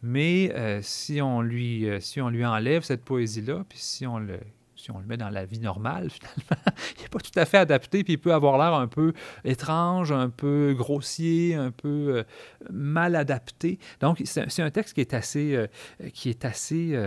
Mais 0.03 0.51
euh, 0.55 0.79
si, 0.81 1.21
on 1.21 1.41
lui, 1.41 1.87
euh, 1.87 1.99
si 1.99 2.21
on 2.21 2.29
lui 2.29 2.45
enlève 2.45 2.83
cette 2.83 3.03
poésie-là, 3.03 3.63
puis 3.67 3.79
si 3.79 4.07
on 4.07 4.19
le 4.19 4.39
si 4.75 4.89
on 4.89 4.97
le 4.97 5.05
met 5.05 5.17
dans 5.17 5.29
la 5.29 5.45
vie 5.45 5.59
normale, 5.59 6.09
finalement, 6.09 6.73
il 6.97 7.03
n'est 7.03 7.09
pas 7.09 7.19
tout 7.19 7.39
à 7.39 7.45
fait 7.45 7.59
adapté, 7.59 8.03
puis 8.03 8.13
il 8.13 8.17
peut 8.17 8.33
avoir 8.33 8.57
l'air 8.57 8.73
un 8.73 8.87
peu 8.87 9.13
étrange, 9.43 10.11
un 10.11 10.29
peu 10.29 10.73
grossier, 10.75 11.53
un 11.53 11.69
peu 11.69 12.25
mal 12.71 13.15
adapté. 13.15 13.77
Donc, 13.99 14.23
c'est 14.25 14.63
un 14.63 14.71
texte 14.71 14.95
qui 14.95 15.01
est 15.01 15.13
assez, 15.13 15.67
qui 16.15 16.29
est 16.29 16.45
assez, 16.45 16.99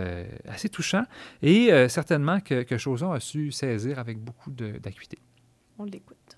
assez 0.47 0.69
touchant 0.69 1.03
et 1.41 1.69
certainement 1.89 2.39
que, 2.39 2.63
que 2.63 2.77
Chauzon 2.77 3.11
a 3.11 3.19
su 3.19 3.51
saisir 3.51 3.99
avec 3.99 4.19
beaucoup 4.19 4.51
d'acuité. 4.51 5.17
On 5.77 5.83
l'écoute. 5.83 6.37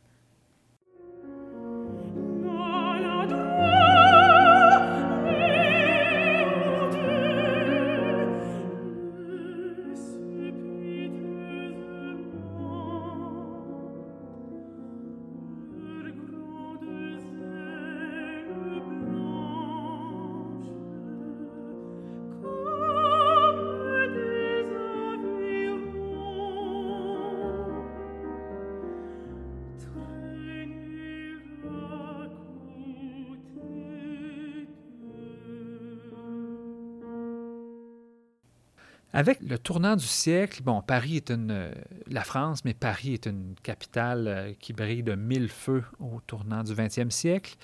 Avec 39.18 39.40
le 39.42 39.58
tournant 39.58 39.96
du 39.96 40.06
siècle, 40.06 40.62
bon, 40.62 40.84
Paris 40.84 41.16
est 41.16 41.32
une, 41.32 41.50
euh, 41.50 41.72
la 42.06 42.24
France, 42.24 42.64
mais 42.64 42.76
Paris 42.76 43.16
est 43.16 43.26
une 43.26 43.56
capitale 43.64 44.28
euh, 44.28 44.54
qui 44.60 44.74
brille 44.74 45.02
de 45.02 45.16
mille 45.16 45.50
feux 45.50 45.84
au 46.00 46.22
tournant 46.28 46.64
du 46.64 46.72
20e 46.72 47.10
siècle. 47.10 47.56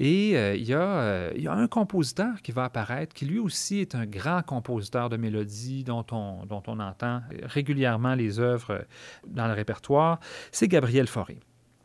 Et 0.00 0.38
euh, 0.38 0.54
il, 0.54 0.66
y 0.66 0.72
a, 0.72 1.30
il, 1.36 1.42
y 1.42 1.48
a, 1.48 1.52
un 1.52 1.68
compositeur 1.68 2.40
qui 2.40 2.50
va 2.50 2.64
apparaître, 2.64 3.12
qui 3.12 3.26
lui 3.26 3.38
aussi 3.38 3.80
est 3.80 3.94
un 3.94 4.06
grand 4.06 4.40
compositeur 4.40 5.10
de 5.10 5.18
mélodies 5.18 5.84
dont 5.84 6.06
on, 6.12 6.46
dont 6.46 6.62
on 6.66 6.80
entend 6.80 7.20
régulièrement 7.42 8.14
les 8.14 8.40
œuvres 8.40 8.86
dans 9.26 9.48
le 9.48 9.52
répertoire, 9.52 10.18
c'est 10.50 10.66
Gabriel 10.66 11.08
Fauré. 11.08 11.40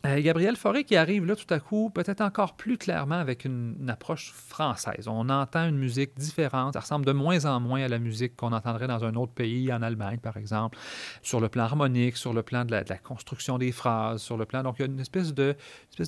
Euh, 0.07 0.21
Gabriel 0.21 0.55
Fauré 0.55 0.85
qui 0.85 0.95
arrive 0.95 1.25
là 1.25 1.35
tout 1.35 1.51
à 1.53 1.59
coup, 1.59 1.89
peut-être 1.89 2.21
encore 2.21 2.55
plus 2.55 2.77
clairement 2.77 3.15
avec 3.19 3.43
une, 3.43 3.75
approche 3.89 4.31
française. 4.31 5.07
On 5.07 5.29
entend 5.29 5.67
une 5.67 5.77
musique 5.77 6.11
différente. 6.17 6.73
Ça 6.73 6.81
ressemble 6.81 7.05
de 7.05 7.11
moins 7.11 7.45
en 7.45 7.59
moins 7.59 7.81
à 7.81 7.87
la 7.87 7.99
musique 7.99 8.35
qu'on 8.35 8.53
entendrait 8.53 8.87
dans 8.87 9.03
un 9.03 9.15
autre 9.15 9.33
pays, 9.33 9.71
en 9.71 9.81
Allemagne 9.81 10.19
par 10.19 10.37
exemple, 10.37 10.77
sur 11.21 11.39
le 11.39 11.49
plan 11.49 11.63
harmonique, 11.63 12.17
sur 12.17 12.33
le 12.33 12.43
plan 12.43 12.63
de 12.63 12.71
la, 12.71 12.83
construction 12.97 13.57
des 13.57 13.71
phrases, 13.71 14.21
sur 14.21 14.37
le 14.37 14.45
plan. 14.45 14.63
Donc 14.63 14.75
il 14.79 14.81
y 14.83 14.85
a 14.85 14.87
une 14.87 14.99
espèce 14.99 15.33
de, 15.33 15.55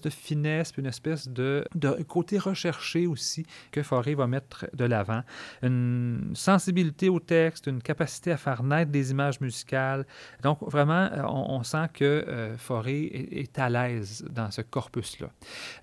finesse, 0.09 0.73
une 0.77 0.85
espèce 0.85 1.27
de, 1.27 1.65
côté 2.07 2.37
recherché 2.37 3.07
aussi 3.07 3.45
que 3.71 3.81
Fauré 3.83 4.15
va 4.15 4.27
mettre 4.27 4.67
de 4.73 4.85
l'avant. 4.85 5.23
Une 5.63 6.31
sensibilité 6.35 7.09
au 7.09 7.19
texte, 7.19 7.67
une 7.67 7.81
capacité 7.81 8.31
à 8.31 8.37
faire 8.37 8.63
naître 8.63 8.91
des 8.91 9.11
images 9.11 9.41
musicales. 9.41 10.05
Donc 10.43 10.59
vraiment, 10.61 11.09
on, 11.27 11.63
sent 11.63 11.87
que 11.93 12.25
euh, 12.27 12.55
est 12.85 13.59
à 13.59 13.69
l'aise 13.69 13.88
dans 14.29 14.51
ce 14.51 14.61
corpus-là. 14.61 15.29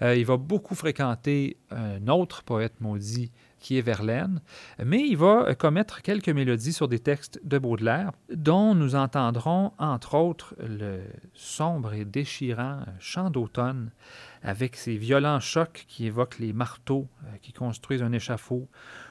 Euh, 0.02 0.16
il 0.16 0.26
va 0.26 0.36
beaucoup 0.36 0.74
fréquenter 0.74 1.56
un 1.70 2.06
autre 2.08 2.42
poète 2.42 2.80
maudit 2.80 3.32
qui 3.58 3.78
est 3.78 3.82
Verlaine, 3.82 4.40
mais 4.84 5.00
il 5.00 5.16
va 5.16 5.54
commettre 5.54 6.02
quelques 6.02 6.28
mélodies 6.28 6.72
sur 6.72 6.88
des 6.88 6.98
textes 6.98 7.40
de 7.42 7.58
Baudelaire, 7.58 8.12
dont 8.32 8.74
nous 8.74 8.94
entendrons 8.94 9.72
entre 9.78 10.14
autres 10.14 10.54
le 10.60 11.00
sombre 11.34 11.94
et 11.94 12.04
déchirant 12.04 12.80
chant 13.00 13.30
d'automne, 13.30 13.90
avec 14.42 14.76
ses 14.76 14.96
violents 14.96 15.40
chocs 15.40 15.84
qui 15.88 16.06
évoquent 16.06 16.38
les 16.38 16.52
marteaux 16.52 17.08
euh, 17.24 17.36
qui 17.42 17.52
construisent 17.52 18.02
un 18.02 18.12
échafaud, 18.12 18.68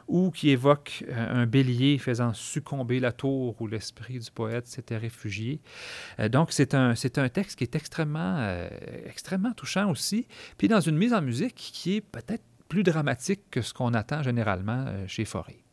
ou 0.07 0.31
qui 0.31 0.49
évoquent 0.49 1.03
euh, 1.09 1.43
un 1.43 1.45
bélier 1.45 1.97
faisant 1.97 2.33
succomber 2.33 2.99
la 2.99 3.11
tour 3.11 3.55
où 3.61 3.67
l'esprit 3.67 4.19
du 4.19 4.31
poète 4.31 4.67
s'était 4.67 4.97
réfugié. 4.97 5.61
Euh, 6.19 6.29
donc 6.29 6.51
c'est 6.51 6.73
un, 6.73 6.93
un 6.93 7.29
texte 7.29 7.57
qui 7.57 7.63
est 7.63 7.75
extrêmement, 7.75 8.57
extrêmement 9.05 9.53
touchant 9.53 9.89
aussi, 9.89 10.27
puis 10.57 10.67
dans 10.67 10.79
une 10.79 10.97
mise 10.97 11.13
en 11.13 11.21
musique 11.21 11.55
qui 11.55 11.95
est 11.95 12.01
peut-être 12.01 12.43
plus 12.67 12.83
dramatique 12.83 13.41
que 13.51 13.61
ce 13.61 13.73
qu'on 13.73 13.93
attend 13.93 14.23
généralement 14.23 14.85
chez 15.07 15.25
Forêt. 15.25 15.64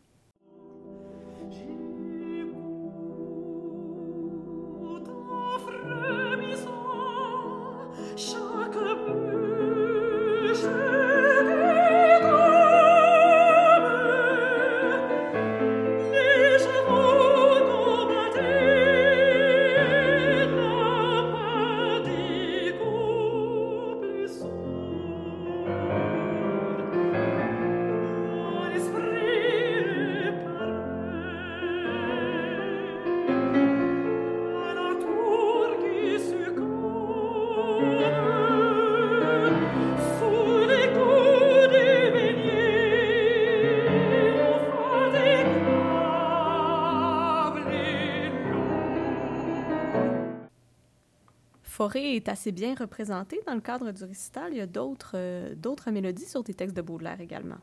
Est 52.12 52.28
assez 52.28 52.52
bien 52.52 52.74
représentée 52.74 53.40
dans 53.46 53.54
le 53.54 53.62
cadre 53.62 53.90
du 53.90 54.04
récital. 54.04 54.52
Il 54.52 54.58
y 54.58 54.60
a 54.60 54.66
d'autres 54.66 55.12
euh, 55.14 55.54
d'autres 55.54 55.90
mélodies 55.90 56.26
sur 56.26 56.42
des 56.42 56.52
textes 56.52 56.76
de 56.76 56.82
Baudelaire 56.82 57.22
également. 57.22 57.56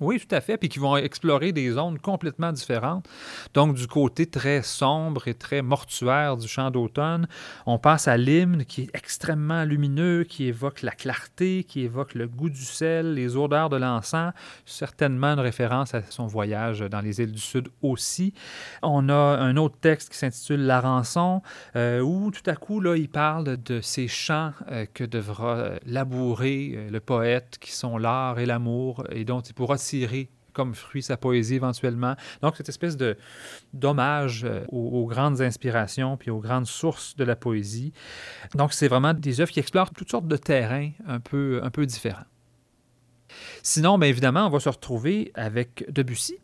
Oui, 0.00 0.20
tout 0.20 0.34
à 0.34 0.40
fait, 0.40 0.56
puis 0.56 0.68
qui 0.68 0.78
vont 0.78 0.96
explorer 0.96 1.52
des 1.52 1.70
zones 1.70 1.98
complètement 1.98 2.52
différentes. 2.52 3.08
Donc, 3.54 3.74
du 3.74 3.86
côté 3.86 4.26
très 4.26 4.62
sombre 4.62 5.28
et 5.28 5.34
très 5.34 5.62
mortuaire 5.62 6.36
du 6.36 6.46
chant 6.46 6.70
d'automne, 6.70 7.26
on 7.66 7.78
passe 7.78 8.08
à 8.08 8.16
l'hymne 8.16 8.64
qui 8.64 8.82
est 8.82 8.90
extrêmement 8.94 9.64
lumineux, 9.64 10.24
qui 10.24 10.46
évoque 10.46 10.82
la 10.82 10.92
clarté, 10.92 11.64
qui 11.64 11.80
évoque 11.80 12.14
le 12.14 12.28
goût 12.28 12.50
du 12.50 12.64
sel, 12.64 13.14
les 13.14 13.36
odeurs 13.36 13.68
de 13.68 13.76
l'encens, 13.76 14.32
certainement 14.66 15.28
une 15.28 15.40
référence 15.40 15.94
à 15.94 16.02
son 16.10 16.26
voyage 16.26 16.80
dans 16.80 17.00
les 17.00 17.20
îles 17.20 17.32
du 17.32 17.40
Sud 17.40 17.68
aussi. 17.82 18.34
On 18.82 19.08
a 19.08 19.14
un 19.14 19.56
autre 19.56 19.76
texte 19.80 20.10
qui 20.10 20.18
s'intitule 20.18 20.60
La 20.60 20.80
rançon, 20.80 21.42
euh, 21.76 22.00
où 22.00 22.30
tout 22.30 22.48
à 22.48 22.54
coup, 22.54 22.80
là, 22.80 22.96
il 22.96 23.08
parle 23.08 23.56
de 23.62 23.80
ces 23.80 24.08
chants 24.08 24.52
euh, 24.70 24.86
que 24.92 25.04
devra 25.04 25.56
euh, 25.56 25.78
labourer 25.86 26.88
le 26.90 27.00
poète, 27.00 27.58
qui 27.60 27.72
sont 27.72 27.98
l'art 27.98 28.38
et 28.38 28.46
l'amour, 28.46 29.04
et 29.10 29.24
dont 29.24 29.40
il 29.40 29.54
pourra 29.54 29.78
tirer 29.88 30.30
comme 30.52 30.74
fruit 30.74 31.02
sa 31.02 31.16
poésie 31.16 31.54
éventuellement. 31.54 32.16
Donc, 32.42 32.56
cette 32.56 32.68
espèce 32.68 32.96
de 32.96 33.16
d'hommage 33.72 34.44
euh, 34.44 34.64
aux, 34.70 35.06
grandes 35.06 35.40
inspirations 35.40 36.16
puis 36.16 36.30
aux 36.30 36.40
grandes 36.40 36.66
sources 36.66 37.14
de 37.16 37.24
la 37.24 37.36
poésie. 37.36 37.92
Donc, 38.54 38.72
c'est 38.72 38.88
vraiment 38.88 39.14
des 39.14 39.40
œuvres 39.40 39.52
qui 39.52 39.60
explorent 39.60 39.92
toutes 39.92 40.10
sortes 40.10 40.26
de 40.26 40.36
terrains 40.36 40.90
un 41.06 41.20
peu, 41.20 41.60
un 41.62 41.70
peu 41.70 41.86
différents. 41.86 42.26
Sinon, 43.62 43.98
bien 43.98 44.08
évidemment, 44.08 44.46
on 44.46 44.50
va 44.50 44.58
se 44.58 44.68
retrouver 44.68 45.30
avec 45.34 45.84
Debussy, 45.90 46.38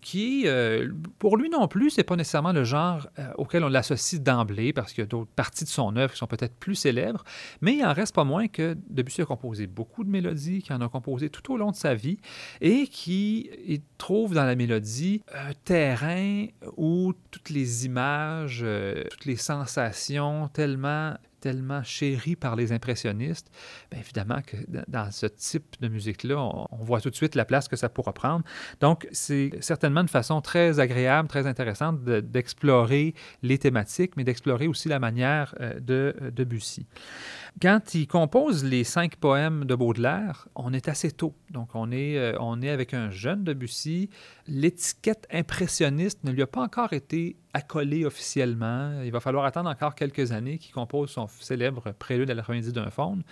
qui, 0.00 0.44
euh, 0.46 0.88
pour 1.18 1.36
lui 1.36 1.50
non 1.50 1.68
plus, 1.68 1.90
c'est 1.90 2.04
pas 2.04 2.16
nécessairement 2.16 2.52
le 2.52 2.64
genre 2.64 3.08
euh, 3.18 3.30
auquel 3.36 3.64
on 3.64 3.68
l'associe 3.68 4.20
d'emblée, 4.20 4.72
parce 4.72 4.92
qu'il 4.92 5.02
y 5.02 5.04
a 5.04 5.06
d'autres 5.06 5.30
parties 5.34 5.64
de 5.64 5.68
son 5.68 5.96
œuvre 5.96 6.12
qui 6.12 6.18
sont 6.18 6.26
peut-être 6.26 6.54
plus 6.54 6.74
célèbres, 6.74 7.24
mais 7.60 7.76
il 7.76 7.84
en 7.84 7.92
reste 7.92 8.14
pas 8.14 8.24
moins 8.24 8.48
que 8.48 8.76
Debussy 8.88 9.22
a 9.22 9.26
composé 9.26 9.66
beaucoup 9.66 10.04
de 10.04 10.10
mélodies, 10.10 10.62
qui 10.62 10.72
en 10.72 10.80
a 10.80 10.88
composé 10.88 11.30
tout 11.30 11.52
au 11.52 11.56
long 11.56 11.70
de 11.70 11.76
sa 11.76 11.94
vie, 11.94 12.18
et 12.60 12.86
qui 12.86 13.50
trouve 13.98 14.34
dans 14.34 14.44
la 14.44 14.56
mélodie 14.56 15.22
un 15.32 15.52
terrain 15.64 16.46
où 16.76 17.12
toutes 17.30 17.50
les 17.50 17.86
images, 17.86 18.60
euh, 18.62 19.04
toutes 19.10 19.26
les 19.26 19.36
sensations 19.36 20.48
tellement 20.48 21.14
tellement 21.40 21.82
chéri 21.82 22.36
par 22.36 22.56
les 22.56 22.72
impressionnistes, 22.72 23.50
bien 23.90 24.00
évidemment 24.00 24.40
que 24.46 24.56
dans 24.88 25.10
ce 25.10 25.26
type 25.26 25.76
de 25.80 25.88
musique-là, 25.88 26.36
on, 26.38 26.76
voit 26.84 27.00
tout 27.00 27.10
de 27.10 27.14
suite 27.14 27.34
la 27.34 27.44
place 27.44 27.68
que 27.68 27.76
ça 27.76 27.88
pourra 27.88 28.12
prendre. 28.12 28.44
Donc, 28.80 29.08
c'est 29.12 29.50
certainement 29.60 30.00
une 30.00 30.08
façon 30.08 30.40
très 30.40 30.80
agréable, 30.80 31.28
très 31.28 31.46
intéressante 31.46 32.02
d'explorer 32.04 33.14
les 33.42 33.58
thématiques, 33.58 34.16
mais 34.16 34.24
d'explorer 34.24 34.66
aussi 34.66 34.88
la 34.88 34.98
manière 34.98 35.54
euh, 35.60 35.78
de 35.80 36.14
Debussy. 36.34 36.86
Quand 37.60 37.94
il 37.94 38.06
compose 38.06 38.64
les 38.64 38.84
cinq 38.84 39.16
poèmes 39.16 39.64
de 39.64 39.74
Baudelaire, 39.74 40.48
on 40.54 40.72
est 40.72 40.88
assez 40.88 41.10
tôt. 41.10 41.34
Donc, 41.50 41.70
on 41.74 41.90
est, 41.90 42.16
euh, 42.16 42.36
on 42.40 42.62
est 42.62 42.70
avec 42.70 42.94
un 42.94 43.10
jeune 43.10 43.44
Debussy. 43.44 44.08
L'étiquette 44.46 45.26
impressionniste 45.32 46.22
ne 46.24 46.30
lui 46.30 46.42
a 46.42 46.46
pas 46.46 46.62
encore 46.62 46.92
été 46.92 47.36
accolée 47.52 48.04
officiellement. 48.04 49.02
Il 49.02 49.10
va 49.10 49.18
falloir 49.18 49.44
attendre 49.44 49.68
encore 49.68 49.96
quelques 49.96 50.30
années 50.30 50.58
qu'il 50.58 50.72
compose 50.72 51.10
son 51.10 51.26
célèbre 51.26 51.92
Prélude 51.98 52.30
à 52.30 52.34
l'après-midi 52.34 52.72
d'un 52.72 52.90
faune. 52.90 53.24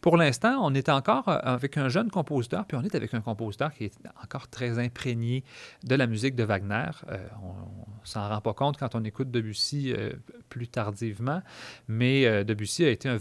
Pour 0.00 0.16
l'instant, 0.16 0.58
on 0.62 0.72
est 0.74 0.88
encore 0.88 1.28
euh, 1.28 1.38
avec 1.42 1.76
un 1.76 1.88
jeune 1.88 2.10
compositeur, 2.10 2.64
puis 2.64 2.76
on 2.76 2.82
est 2.82 2.94
avec 2.94 3.12
un 3.12 3.20
compositeur 3.20 3.72
qui 3.72 3.84
est 3.84 3.98
encore 4.24 4.48
très 4.48 4.78
imprégné 4.78 5.44
de 5.84 5.94
la 5.94 6.06
musique 6.06 6.34
de 6.34 6.44
Wagner. 6.44 6.90
Euh, 7.10 7.18
on, 7.42 7.54
s'en 8.04 8.28
rend 8.28 8.40
pas 8.40 8.54
compte 8.54 8.78
quand 8.78 8.94
on 8.94 9.04
écoute 9.04 9.32
Debussy 9.32 9.92
plus 10.48 10.68
tardivement, 10.68 11.42
mais 11.88 12.44
Debussy 12.44 12.84
a 12.84 12.90
été 12.90 13.08
un 13.08 13.16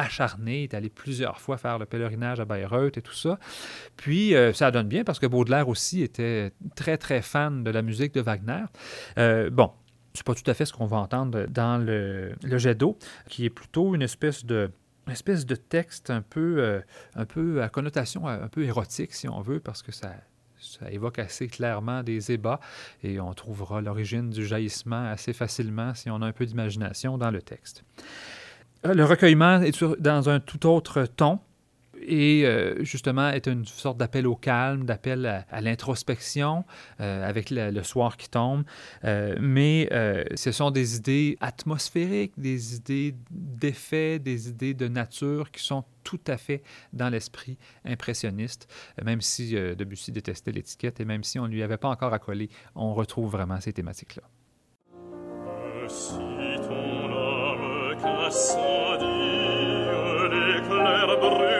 Acharné, 0.00 0.62
est 0.64 0.74
allé 0.74 0.88
plusieurs 0.88 1.40
fois 1.40 1.58
faire 1.58 1.78
le 1.78 1.84
pèlerinage 1.84 2.40
à 2.40 2.44
Bayreuth 2.44 2.96
et 2.96 3.02
tout 3.02 3.14
ça. 3.14 3.38
Puis, 3.96 4.34
euh, 4.34 4.52
ça 4.52 4.70
donne 4.70 4.88
bien 4.88 5.04
parce 5.04 5.18
que 5.18 5.26
Baudelaire 5.26 5.68
aussi 5.68 6.02
était 6.02 6.52
très, 6.74 6.96
très 6.96 7.20
fan 7.20 7.62
de 7.62 7.70
la 7.70 7.82
musique 7.82 8.14
de 8.14 8.22
Wagner. 8.22 8.64
Euh, 9.18 9.50
bon, 9.50 9.70
c'est 10.14 10.24
pas 10.24 10.34
tout 10.34 10.48
à 10.50 10.54
fait 10.54 10.64
ce 10.64 10.72
qu'on 10.72 10.86
va 10.86 10.96
entendre 10.96 11.46
dans 11.46 11.78
le, 11.78 12.34
jet 12.42 12.74
d'eau, 12.74 12.98
qui 13.28 13.44
est 13.44 13.50
plutôt 13.50 13.94
une 13.94 14.02
espèce 14.02 14.44
de 14.44 14.70
texte 15.68 16.10
un 16.10 16.22
peu, 16.22 16.56
euh, 16.58 16.80
un 17.14 17.26
peu 17.26 17.62
à 17.62 17.68
connotation 17.68 18.26
un 18.26 18.48
peu 18.48 18.64
érotique, 18.64 19.12
si 19.12 19.28
on 19.28 19.40
veut, 19.42 19.60
parce 19.60 19.82
que 19.82 19.92
ça 19.92 20.14
évoque 20.90 21.18
assez 21.18 21.48
clairement 21.48 22.02
des 22.02 22.32
ébats 22.32 22.60
et 23.02 23.20
on 23.20 23.32
trouvera 23.34 23.80
l'origine 23.80 24.30
du 24.30 24.46
jaillissement 24.46 25.10
assez 25.10 25.32
facilement 25.32 25.94
si 25.94 26.10
on 26.10 26.22
a 26.22 26.26
un 26.26 26.32
peu 26.32 26.46
d'imagination 26.46 27.18
dans 27.18 27.30
le 27.30 27.42
texte. 27.42 27.84
Euh, 28.86 28.94
le 28.94 29.04
recueillement 29.04 29.60
est 29.60 29.84
dans 30.00 30.28
un 30.28 30.40
tout 30.40 30.66
autre 30.66 31.04
ton 31.04 31.38
et 32.02 32.46
euh, 32.46 32.82
justement 32.82 33.28
est 33.28 33.46
une 33.46 33.66
sorte 33.66 33.98
d'appel 33.98 34.26
au 34.26 34.34
calme, 34.34 34.86
d'appel 34.86 35.44
à, 35.50 35.60
l'introspection 35.60 36.64
euh, 36.98 37.28
avec 37.28 37.50
le, 37.50 37.82
soir 37.82 38.16
qui 38.16 38.30
tombe. 38.30 38.64
mais 39.04 39.88
ce 40.34 40.50
sont 40.50 40.70
des 40.70 40.96
idées 40.96 41.36
atmosphériques, 41.40 42.32
des 42.38 42.76
idées 42.76 43.14
d'effet, 43.30 44.18
des 44.18 44.48
idées 44.48 44.72
de 44.72 44.88
nature 44.88 45.50
qui 45.50 45.62
sont 45.62 45.84
tout 46.02 46.20
à 46.26 46.38
fait 46.38 46.62
dans 46.94 47.10
l'esprit 47.10 47.58
impressionniste, 47.84 48.66
même 49.04 49.20
si 49.20 49.52
Debussy 49.52 50.10
détestait 50.10 50.52
l'étiquette 50.52 51.00
et 51.00 51.04
même 51.04 51.22
si 51.22 51.38
on 51.38 51.46
ne 51.46 51.52
lui 51.52 51.62
avait 51.62 51.76
pas 51.76 51.88
encore 51.88 52.14
accolé, 52.14 52.48
on 52.74 52.94
retrouve 52.94 53.30
vraiment 53.30 53.60
ces 53.60 53.74
thématiques-là. 53.74 54.22
celebrate. 61.10 61.59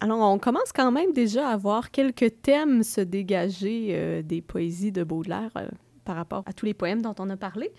Alors, 0.00 0.20
on 0.20 0.38
commence 0.38 0.72
quand 0.74 0.90
même 0.90 1.12
déjà 1.12 1.48
à 1.48 1.56
voir 1.56 1.90
quelques 1.90 2.42
thèmes 2.42 2.82
se 2.82 3.00
dégager 3.00 3.90
euh, 3.90 4.22
des 4.22 4.42
poésies 4.42 4.92
de 4.92 5.04
Baudelaire 5.04 5.52
euh, 5.56 5.68
par 6.04 6.16
rapport 6.16 6.42
à 6.46 6.52
tous 6.52 6.66
les 6.66 6.74
poèmes 6.74 7.02
dont 7.02 7.14
on 7.18 7.30
a 7.30 7.36
parlé. 7.36 7.72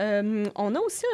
Euh, 0.00 0.44
on 0.56 0.74
a 0.74 0.78
aussi 0.80 1.04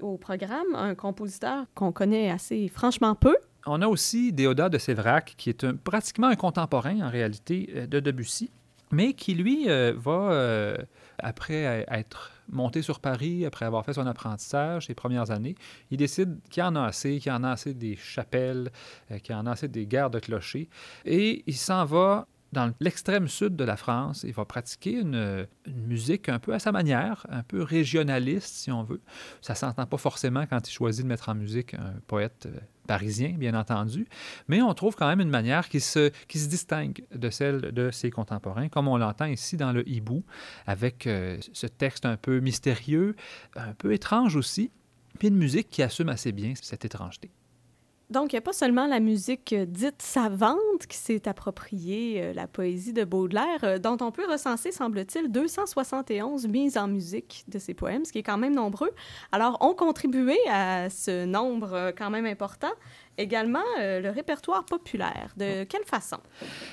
au 0.00 0.16
programme 0.16 0.74
un 0.74 0.94
compositeur 0.94 1.64
qu'on 1.74 1.92
connaît 1.92 2.30
assez 2.30 2.68
franchement 2.68 3.14
peu. 3.14 3.36
On 3.66 3.82
a 3.82 3.88
aussi 3.88 4.32
Déodat 4.32 4.68
de 4.68 4.78
Séverac, 4.78 5.34
qui 5.36 5.50
est 5.50 5.72
pratiquement 5.72 6.28
un 6.28 6.36
contemporain 6.36 7.00
en 7.00 7.10
réalité 7.10 7.86
de 7.88 8.00
Debussy, 8.00 8.50
mais 8.92 9.12
qui 9.12 9.34
lui 9.34 9.66
va, 9.66 10.76
après 11.18 11.84
être 11.90 12.32
monté 12.50 12.82
sur 12.82 13.00
Paris 13.00 13.44
après 13.46 13.66
avoir 13.66 13.84
fait 13.84 13.94
son 13.94 14.06
apprentissage, 14.06 14.86
ses 14.86 14.94
premières 14.94 15.30
années, 15.30 15.54
il 15.90 15.98
décide 15.98 16.38
qu'il 16.50 16.62
en 16.62 16.74
a 16.76 16.84
assez, 16.84 17.18
qu'il 17.18 17.32
en 17.32 17.44
a 17.44 17.50
assez 17.50 17.74
des 17.74 17.96
chapelles, 17.96 18.70
euh, 19.10 19.18
qu'il 19.18 19.34
en 19.34 19.46
a 19.46 19.52
assez 19.52 19.68
des 19.68 19.86
guerres 19.86 20.10
de 20.10 20.18
clochers, 20.18 20.68
et 21.04 21.42
il 21.46 21.56
s'en 21.56 21.84
va 21.84 22.26
dans 22.52 22.72
l'extrême 22.80 23.28
sud 23.28 23.56
de 23.56 23.64
la 23.64 23.76
France. 23.76 24.24
Il 24.26 24.32
va 24.32 24.44
pratiquer 24.44 24.92
une, 24.92 25.46
musique 25.66 26.28
un 26.28 26.38
peu 26.38 26.54
à 26.54 26.58
sa 26.58 26.72
manière, 26.72 27.26
un 27.30 27.42
peu 27.42 27.62
régionaliste, 27.62 28.54
si 28.54 28.72
on 28.72 28.82
veut. 28.82 29.00
Ça 29.42 29.52
ne 29.52 29.58
s'entend 29.58 29.86
pas 29.86 29.96
forcément 29.96 30.46
quand 30.46 30.68
il 30.68 30.72
choisit 30.72 31.04
de 31.04 31.08
mettre 31.08 31.28
en 31.28 31.34
musique 31.34 31.74
un 31.74 31.94
poète 32.06 32.46
euh, 32.46 32.58
parisien, 32.86 33.34
bien 33.36 33.54
entendu, 33.54 34.08
mais 34.48 34.62
on 34.62 34.72
trouve 34.72 34.96
quand 34.96 35.06
même 35.06 35.20
une 35.20 35.28
manière 35.28 35.68
qui 35.68 35.80
se, 35.80 36.10
qui 36.26 36.38
se 36.38 36.48
distingue 36.48 37.04
de 37.14 37.28
celle 37.28 37.72
de 37.72 37.90
ses 37.90 38.10
contemporains, 38.10 38.68
comme 38.68 38.88
on 38.88 38.96
l'entend 38.96 39.26
ici 39.26 39.56
dans 39.58 39.72
le 39.72 39.86
hibou, 39.88 40.24
avec 40.66 41.06
euh, 41.06 41.38
ce 41.52 41.66
texte 41.66 42.06
un 42.06 42.16
peu 42.16 42.40
mystérieux, 42.40 43.14
un 43.56 43.74
peu 43.74 43.92
étrange 43.92 44.36
aussi, 44.36 44.70
puis 45.18 45.28
une 45.28 45.36
musique 45.36 45.68
qui 45.68 45.82
assume 45.82 46.08
assez 46.08 46.32
bien 46.32 46.54
cette 46.60 46.84
étrangeté. 46.84 47.30
Donc, 48.10 48.32
il 48.32 48.36
n'y 48.36 48.38
a 48.38 48.42
pas 48.42 48.54
seulement 48.54 48.86
la 48.86 49.00
musique 49.00 49.52
euh, 49.52 49.66
dite 49.66 50.00
savante 50.00 50.86
qui 50.88 50.96
s'est 50.96 51.28
appropriée 51.28 52.22
euh, 52.22 52.32
la 52.32 52.46
poésie 52.46 52.94
de 52.94 53.04
Baudelaire, 53.04 53.64
euh, 53.64 53.78
dont 53.78 53.98
on 54.00 54.10
peut 54.10 54.26
recenser, 54.26 54.72
semble-t-il, 54.72 55.30
271 55.30 56.48
mises 56.48 56.78
en 56.78 56.88
musique 56.88 57.44
de 57.48 57.58
ses 57.58 57.74
poèmes, 57.74 58.06
ce 58.06 58.12
qui 58.12 58.20
est 58.20 58.22
quand 58.22 58.38
même 58.38 58.54
nombreux. 58.54 58.92
Alors, 59.30 59.58
ont 59.60 59.74
contribué 59.74 60.38
à 60.50 60.88
ce 60.88 61.26
nombre 61.26 61.92
quand 61.98 62.08
même 62.08 62.24
important 62.24 62.70
également 63.18 63.64
le 63.78 64.10
répertoire 64.10 64.64
populaire. 64.64 65.32
De 65.36 65.64
quelle 65.64 65.84
façon? 65.84 66.18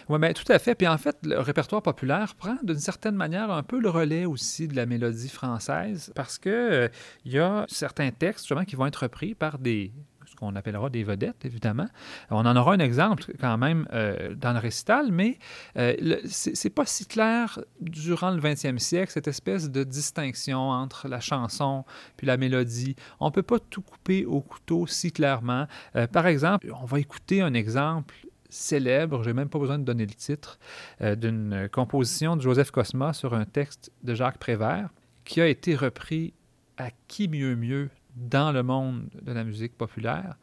Oui, 0.10 0.19
mais 0.19 0.32
tout 0.36 0.50
à 0.52 0.60
fait. 0.60 0.76
Puis 0.76 0.88
en 0.88 1.00
fait, 1.00 1.17
le 1.24 1.39
répertoire 1.39 1.82
populaire 1.82 2.36
prend 2.36 2.56
d'une 2.62 2.78
certaine 2.78 3.15
manière 3.15 3.50
un 3.50 3.63
peu 3.63 3.80
le 3.80 3.89
relais 3.89 4.26
aussi 4.26 4.67
de 4.67 4.76
la 4.76 4.86
mélodie 4.86 5.30
française 5.30 6.12
parce 6.13 6.38
qu'il 6.38 6.91
il 7.26 7.32
y 7.32 7.39
a 7.39 7.65
certains 7.67 8.12
textes 8.12 8.45
justement 8.45 8.63
qui 8.63 8.76
vont 8.76 8.86
être 8.86 8.98
repris 8.98 9.34
par 9.34 9.58
des 9.58 9.91
qu'on 10.36 10.56
appellera 10.56 10.89
des 10.89 11.04
vedettes, 11.04 11.45
évidemment. 11.45 11.88
On 12.30 12.45
en 12.45 12.56
aura 12.56 12.74
un 12.74 12.80
exemple 12.80 13.34
quand 13.39 13.58
même 13.58 13.88
euh, 13.93 14.36
dans 14.36 14.54
le 14.54 14.60
récital, 14.60 15.12
mais 15.12 15.39
euh, 15.78 16.19
c'est 16.26 16.69
pas 16.69 16.86
si 16.86 17.06
clair 17.06 17.60
durant 17.80 18.32
le 18.32 18.41
20e 18.41 18.78
siècle, 18.78 19.12
cette 19.12 19.28
espèce 19.28 19.69
de 19.69 19.84
distinction 19.84 20.69
entre 20.69 21.08
la 21.08 21.19
chanson 21.19 21.86
puis 22.17 22.28
la 22.28 22.38
mélodie. 22.38 22.95
On 23.19 23.32
peut 23.32 23.43
pas 23.43 23.60
tout 23.60 23.82
couper 23.82 24.26
au 24.26 24.41
couteau 24.41 24.88
si 24.88 25.12
clairement. 25.12 25.67
Euh, 25.95 26.08
par 26.08 26.28
exemple, 26.28 26.71
on 26.82 26.86
va 26.86 27.00
écouter 27.00 27.41
un 27.41 27.54
exemple 27.54 28.15
célèbre, 28.50 29.24
je 29.24 29.30
n'ai 29.30 29.34
même 29.34 29.50
pas 29.50 29.60
besoin 29.60 29.80
de 29.80 29.84
donner 29.84 30.06
le 30.06 30.13
titre, 30.13 30.60
d'une 31.02 31.67
composition 31.74 32.38
de 32.38 32.41
Joseph 32.41 32.71
Cosma 32.71 33.12
sur 33.12 33.34
un 33.34 33.43
texte 33.43 33.91
de 34.04 34.13
Jacques 34.15 34.38
Prévert 34.38 34.89
qui 35.26 35.41
a 35.41 35.48
été 35.48 35.76
repris 35.76 36.34
à 36.78 36.89
qui 37.08 37.28
mieux 37.28 37.56
mieux 37.56 37.89
dans 38.15 38.51
le 38.51 38.63
monde 38.63 39.10
de 39.21 39.32
la 39.32 39.43
musique 39.43 39.78
populaire, 39.78 40.36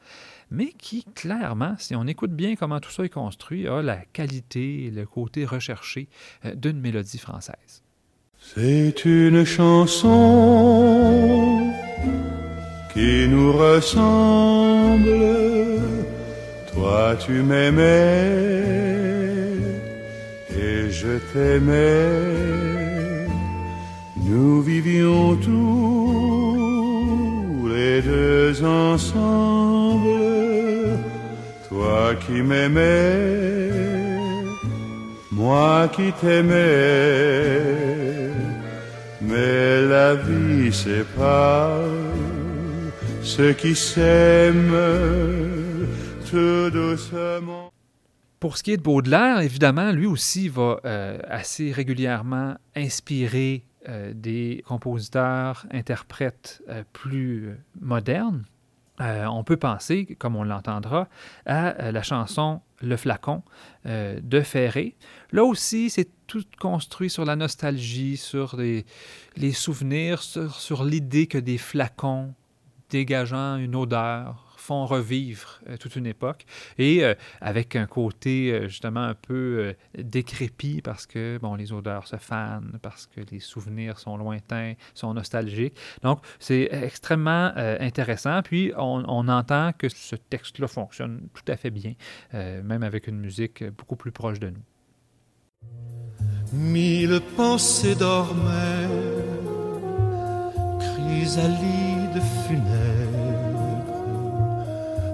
mais 0.50 0.72
qui, 0.72 1.04
clairement, 1.14 1.74
si 1.78 1.96
on 1.96 2.06
écoute 2.06 2.32
bien 2.32 2.56
comment 2.56 2.80
tout 2.80 2.90
ça 2.90 3.04
est 3.04 3.08
construit, 3.08 3.66
a 3.66 3.80
la 3.82 3.96
qualité 4.12 4.84
et 4.84 4.90
le 4.90 5.06
côté 5.06 5.44
recherché 5.44 6.08
euh, 6.44 6.54
d'une 6.54 6.78
mélodie 6.80 7.18
française. 7.18 7.82
C'est 8.38 9.04
une 9.04 9.44
chanson 9.44 10.12
qui 12.92 13.28
nous 13.28 13.52
ressemble. 13.52 15.10
Toi, 16.72 17.16
tu 17.24 17.42
m'aimais 17.42 18.52
et 20.54 20.90
je 20.90 21.18
t'aimais 21.32 23.26
Nous 24.16 24.60
vivions 24.62 25.36
tous 25.36 26.01
les 27.82 28.02
deux 28.02 28.64
ensemble, 28.64 30.08
toi 31.68 32.14
qui 32.22 32.38
m'aimais, 32.42 33.70
moi 35.30 35.88
qui 35.94 36.12
t'aimais, 36.20 37.60
mais 39.20 39.82
la 39.94 40.14
vie 40.14 40.72
sépare 40.72 41.88
ceux 43.22 43.52
qui 43.52 43.74
s'aiment 43.74 44.88
tout 46.30 46.70
doucement. 46.70 47.72
Pour 48.40 48.56
ce 48.56 48.62
qui 48.62 48.72
est 48.72 48.76
de 48.76 48.82
Baudelaire, 48.82 49.40
évidemment, 49.40 49.92
lui 49.92 50.06
aussi 50.06 50.48
va 50.48 50.80
euh, 50.84 51.18
assez 51.28 51.70
régulièrement 51.70 52.56
inspirer 52.74 53.64
euh, 53.88 54.12
des 54.14 54.62
compositeurs, 54.66 55.66
interprètes 55.70 56.62
euh, 56.68 56.84
plus 56.92 57.56
modernes. 57.80 58.44
on 59.00 59.42
peut 59.42 59.56
penser, 59.56 60.16
comme 60.18 60.36
on 60.36 60.44
l'entendra, 60.44 61.08
à 61.44 61.90
la 61.90 62.02
chanson 62.02 62.60
Le 62.80 62.96
flacon 62.96 63.42
de 63.84 64.40
Ferré. 64.42 64.94
Là 65.32 65.42
aussi, 65.42 65.90
c'est 65.90 66.08
tout 66.28 66.44
construit 66.60 67.10
sur 67.10 67.24
la 67.24 67.34
nostalgie, 67.34 68.16
sur 68.16 68.56
les, 68.56 69.52
souvenirs, 69.52 70.22
sur 70.22 70.84
l'idée 70.84 71.26
que 71.26 71.38
des 71.38 71.58
flacons 71.58 72.32
dégageant 72.90 73.56
une 73.56 73.74
odeur 73.74 74.41
font 74.62 74.86
revivre 74.86 75.60
euh, 75.68 75.76
toute 75.76 75.96
une 75.96 76.06
époque. 76.06 76.46
Et 76.78 77.04
euh, 77.04 77.14
avec 77.40 77.76
un 77.76 77.86
côté 77.86 78.52
euh, 78.52 78.68
justement 78.68 79.00
un 79.00 79.14
peu 79.14 79.74
décrépit 79.98 80.80
parce 80.82 81.06
que 81.06 81.38
bon 81.42 81.54
les 81.54 81.72
odeurs 81.72 82.06
se 82.06 82.16
fanent 82.16 82.78
parce 82.82 83.06
que 83.06 83.20
les 83.30 83.40
souvenirs 83.40 83.98
sont 83.98 84.16
lointains 84.16 84.74
sont 84.94 85.14
nostalgiques. 85.14 85.76
Donc 86.02 86.20
c'est 86.38 86.68
extrêmement 86.72 87.52
intéressant. 87.56 88.42
Puis 88.42 88.72
on, 88.76 89.04
on, 89.08 89.28
entend 89.28 89.72
que 89.76 89.88
ce 89.88 90.16
texte 90.16 90.58
là 90.58 90.68
fonctionne 90.68 91.28
tout 91.32 91.44
à 91.50 91.56
fait 91.56 91.70
bien 91.70 91.94
même 92.32 92.82
avec 92.82 93.06
une 93.06 93.18
musique 93.18 93.64
beaucoup 93.64 93.96
plus 93.96 94.12
proche 94.12 94.38
de 94.38 94.50
nous. 94.50 94.62
Mille 96.52 97.20
pensées 97.36 97.94
dormaient 97.94 98.88
chrysalide 100.80 102.20
funèbre 102.46 103.01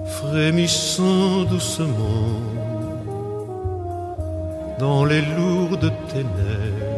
frémissant 0.09 1.43
doucement 1.43 2.41
dans 4.79 5.05
les 5.05 5.21
lourdes 5.21 5.91
ténèbres 6.11 6.89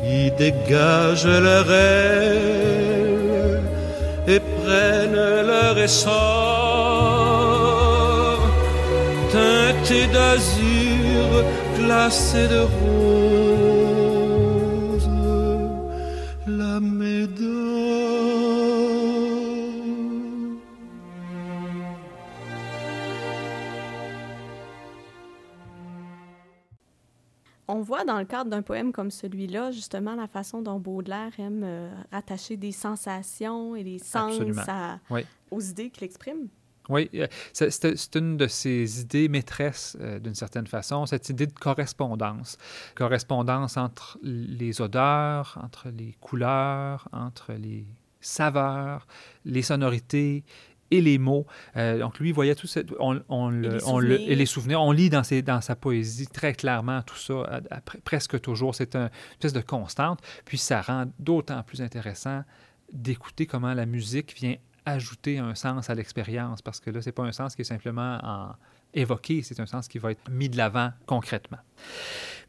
qui 0.00 0.30
dégagent 0.32 1.26
leur 1.26 1.70
aile 1.70 2.68
et 4.26 4.40
prennent 4.40 5.46
leur 5.52 5.78
essor, 5.78 6.12
teintés 9.32 10.06
d'azur, 10.12 11.44
glacés 11.78 12.48
de 12.48 12.60
rose, 12.60 13.37
voit 27.98 28.12
dans 28.12 28.18
le 28.18 28.24
cadre 28.24 28.50
d'un 28.50 28.62
poème 28.62 28.92
comme 28.92 29.10
celui-là, 29.10 29.70
justement, 29.70 30.14
la 30.14 30.26
façon 30.26 30.62
dont 30.62 30.78
Baudelaire 30.78 31.32
aime 31.38 31.62
euh, 31.64 31.90
rattacher 32.12 32.56
des 32.56 32.72
sensations 32.72 33.74
et 33.74 33.84
des 33.84 33.98
sens 33.98 34.40
à, 34.68 34.98
aux 35.50 35.60
idées 35.60 35.90
qu'il 35.90 36.04
exprime? 36.04 36.48
Oui, 36.88 37.10
euh, 37.14 37.26
c'est 37.52 38.16
une 38.16 38.38
de 38.38 38.46
ses 38.46 39.02
idées 39.02 39.28
maîtresses 39.28 39.96
euh, 40.00 40.18
d'une 40.18 40.34
certaine 40.34 40.66
façon, 40.66 41.04
cette 41.04 41.28
idée 41.28 41.46
de 41.46 41.52
correspondance. 41.52 42.56
Correspondance 42.94 43.76
entre 43.76 44.18
les 44.22 44.80
odeurs, 44.80 45.58
entre 45.62 45.90
les 45.90 46.16
couleurs, 46.20 47.08
entre 47.12 47.52
les 47.52 47.84
saveurs, 48.20 49.06
les 49.44 49.62
sonorités 49.62 50.44
et 50.90 51.00
les 51.00 51.18
mots. 51.18 51.46
Euh, 51.76 51.98
donc, 51.98 52.18
lui, 52.18 52.30
il 52.30 52.34
voyait 52.34 52.54
tout 52.54 52.66
ça. 52.66 52.80
On, 52.98 53.20
on, 53.28 53.62
et, 53.62 53.68
les 53.68 53.84
on 53.84 53.98
le, 53.98 54.20
et, 54.20 54.34
les 54.34 54.46
souvenirs. 54.46 54.80
On 54.80 54.92
lit 54.92 55.10
dans, 55.10 55.22
ses, 55.22 55.42
dans 55.42 55.60
sa 55.60 55.76
poésie 55.76 56.26
très 56.26 56.54
clairement 56.54 57.02
tout 57.02 57.16
ça, 57.16 57.42
à, 57.42 57.76
à, 57.76 57.80
presque 58.04 58.40
toujours. 58.40 58.74
C'est 58.74 58.96
un, 58.96 59.06
une 59.06 59.10
espèce 59.32 59.52
de 59.52 59.60
constante. 59.60 60.20
Puis, 60.44 60.58
ça 60.58 60.80
rend 60.80 61.06
d'autant 61.18 61.62
plus 61.62 61.82
intéressant 61.82 62.42
d'écouter 62.92 63.46
comment 63.46 63.74
la 63.74 63.86
musique 63.86 64.34
vient 64.34 64.56
ajouter 64.86 65.38
un 65.38 65.54
sens 65.54 65.90
à 65.90 65.94
l'expérience, 65.94 66.62
parce 66.62 66.80
que 66.80 66.88
là, 66.88 67.02
c'est 67.02 67.12
pas 67.12 67.24
un 67.24 67.32
sens 67.32 67.54
qui 67.54 67.60
est 67.60 67.66
simplement 67.66 68.18
en, 68.22 68.54
évoqué, 68.94 69.42
c'est 69.42 69.60
un 69.60 69.66
sens 69.66 69.88
qui 69.88 69.98
va 69.98 70.12
être 70.12 70.30
mis 70.30 70.48
de 70.48 70.56
l'avant 70.56 70.92
concrètement. 71.06 71.58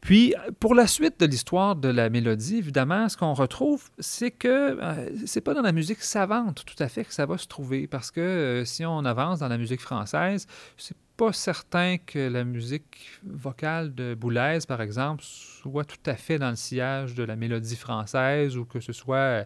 Puis, 0.02 0.34
pour 0.60 0.76
la 0.76 0.88
suite 0.88 1.20
de 1.20 1.26
l'histoire 1.26 1.76
de 1.76 1.90
la 1.90 2.10
mélodie, 2.10 2.58
évidemment, 2.58 3.10
ce 3.10 3.18
qu'on 3.18 3.34
retrouve, 3.34 3.90
c'est 4.00 4.32
que 4.32 4.48
euh, 4.82 5.10
c'est 5.26 5.42
pas 5.42 5.54
dans 5.54 5.62
la 5.62 5.72
musique 5.72 6.02
savante 6.02 6.64
tout 6.66 6.82
à 6.82 6.88
fait 6.88 7.04
que 7.04 7.14
ça 7.14 7.26
va 7.26 7.38
se 7.38 7.48
trouver, 7.48 7.88
parce 7.88 8.12
que 8.12 8.22
euh, 8.22 8.66
si 8.66 8.86
on 8.86 9.06
avance 9.06 9.40
dans 9.40 9.50
la 9.50 9.58
musique 9.58 9.82
française, 9.82 10.48
c'est 10.78 10.96
pas 11.18 11.34
certain 11.34 11.98
que 11.98 12.20
la 12.20 12.46
musique 12.46 13.20
vocale 13.24 13.94
de 13.94 14.16
Boulez, 14.16 14.60
par 14.68 14.82
exemple, 14.82 15.22
soit 15.24 15.84
tout 15.84 15.98
à 16.06 16.16
fait 16.16 16.40
dans 16.40 16.50
le 16.50 16.56
sillage 16.56 17.14
de 17.14 17.24
la 17.24 17.36
mélodie 17.36 17.76
française 17.76 18.56
ou 18.56 18.64
que 18.64 18.80
ce 18.80 18.94
soit... 18.94 19.18
Euh, 19.18 19.44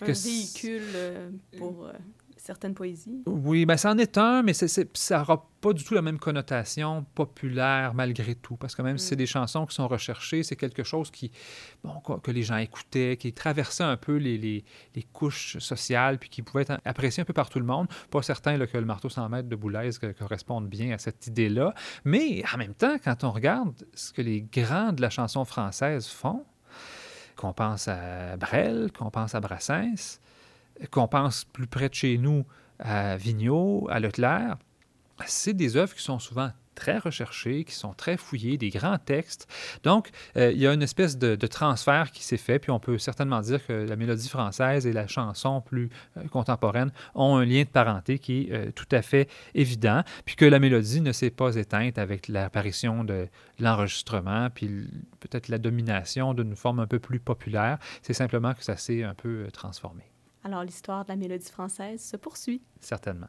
que 0.00 0.10
un 0.10 0.14
véhicule 0.14 0.82
pour... 1.58 1.90
Certaines 2.42 2.72
poésies? 2.72 3.22
Oui, 3.26 3.66
ben, 3.66 3.76
ça 3.76 3.90
en 3.90 3.98
est 3.98 4.16
un, 4.16 4.42
mais 4.42 4.54
c'est, 4.54 4.66
c'est, 4.66 4.88
ça 4.96 5.18
n'aura 5.18 5.46
pas 5.60 5.74
du 5.74 5.84
tout 5.84 5.92
la 5.92 6.00
même 6.00 6.18
connotation 6.18 7.04
populaire 7.14 7.92
malgré 7.92 8.34
tout. 8.34 8.56
Parce 8.56 8.74
que 8.74 8.80
même 8.80 8.94
mm. 8.94 8.98
si 8.98 9.08
c'est 9.08 9.16
des 9.16 9.26
chansons 9.26 9.66
qui 9.66 9.74
sont 9.74 9.86
recherchées, 9.86 10.42
c'est 10.42 10.56
quelque 10.56 10.82
chose 10.82 11.10
qui, 11.10 11.30
bon, 11.84 12.00
que 12.00 12.30
les 12.30 12.42
gens 12.42 12.56
écoutaient, 12.56 13.18
qui 13.18 13.34
traversait 13.34 13.84
un 13.84 13.98
peu 13.98 14.16
les, 14.16 14.38
les, 14.38 14.64
les, 14.94 15.02
couches 15.02 15.58
sociales, 15.58 16.18
puis 16.18 16.30
qui 16.30 16.40
pouvait 16.40 16.62
être 16.62 16.80
apprécié 16.86 17.20
un 17.20 17.24
peu 17.26 17.34
par 17.34 17.50
tout 17.50 17.58
le 17.58 17.66
monde. 17.66 17.88
Pas 18.10 18.22
certain 18.22 18.56
là, 18.56 18.66
que 18.66 18.78
le 18.78 18.86
marteau 18.86 19.10
100 19.10 19.28
mètres 19.28 19.48
de 19.50 19.56
Boulez 19.56 19.90
corresponde 20.18 20.66
bien 20.66 20.92
à 20.92 20.98
cette 20.98 21.26
idée-là. 21.26 21.74
Mais 22.06 22.42
en 22.54 22.56
même 22.56 22.74
temps, 22.74 22.96
quand 23.04 23.22
on 23.22 23.32
regarde 23.32 23.86
ce 23.92 24.14
que 24.14 24.22
les 24.22 24.40
grands 24.40 24.92
de 24.92 25.02
la 25.02 25.10
chanson 25.10 25.44
française 25.44 26.06
font, 26.08 26.46
qu'on 27.36 27.52
pense 27.52 27.86
à 27.86 28.38
Brel, 28.38 28.92
qu'on 28.92 29.10
pense 29.10 29.34
à 29.34 29.40
Brassens, 29.40 30.20
qu'on 30.90 31.08
pense 31.08 31.44
plus 31.44 31.66
près 31.66 31.88
de 31.88 31.94
chez 31.94 32.18
nous 32.18 32.44
à 32.78 33.16
Vigneault, 33.16 33.86
à 33.90 34.00
Leclerc, 34.00 34.56
c'est 35.26 35.54
des 35.54 35.76
œuvres 35.76 35.94
qui 35.94 36.02
sont 36.02 36.18
souvent 36.18 36.50
très 36.74 36.98
recherchées, 36.98 37.64
qui 37.64 37.74
sont 37.74 37.92
très 37.92 38.16
fouillées, 38.16 38.56
des 38.56 38.70
grands 38.70 38.96
textes. 38.96 39.46
Donc, 39.82 40.08
euh, 40.36 40.50
il 40.50 40.58
y 40.58 40.66
a 40.66 40.72
une 40.72 40.82
espèce 40.82 41.18
de, 41.18 41.36
transfert 41.46 42.10
qui 42.10 42.22
s'est 42.22 42.38
fait, 42.38 42.58
puis 42.58 42.70
on 42.70 42.80
peut 42.80 42.96
certainement 42.96 43.40
dire 43.40 43.64
que 43.66 43.72
la 43.72 43.96
mélodie 43.96 44.28
française 44.28 44.86
et 44.86 44.92
la 44.92 45.06
chanson 45.06 45.60
plus 45.60 45.90
euh, 46.16 46.26
contemporaine 46.28 46.90
ont 47.14 47.36
un 47.36 47.44
lien 47.44 47.62
de 47.62 47.68
parenté 47.68 48.18
qui 48.18 48.42
est 48.42 48.52
euh, 48.52 48.70
tout 48.70 48.88
à 48.92 49.02
fait 49.02 49.28
évident, 49.54 50.02
puis 50.24 50.36
que 50.36 50.44
la 50.46 50.58
mélodie 50.58 51.02
ne 51.02 51.12
s'est 51.12 51.30
pas 51.30 51.56
éteinte 51.56 51.98
avec 51.98 52.28
l'apparition 52.28 53.04
de 53.04 53.28
l'enregistrement, 53.58 54.48
puis 54.48 54.88
peut-être 55.18 55.48
la 55.48 55.58
domination 55.58 56.32
d'une 56.32 56.56
forme 56.56 56.80
un 56.80 56.86
peu 56.86 56.98
plus 56.98 57.20
populaire. 57.20 57.78
C'est 58.00 58.14
simplement 58.14 58.54
que 58.54 58.64
ça 58.64 58.76
s'est 58.76 59.02
un 59.02 59.14
peu 59.14 59.48
transformé. 59.52 60.09
Alors 60.44 60.64
l'histoire 60.64 61.04
de 61.04 61.10
la 61.10 61.16
mélodie 61.16 61.50
française 61.50 62.02
se 62.02 62.16
poursuit. 62.16 62.62
Certainement. 62.80 63.28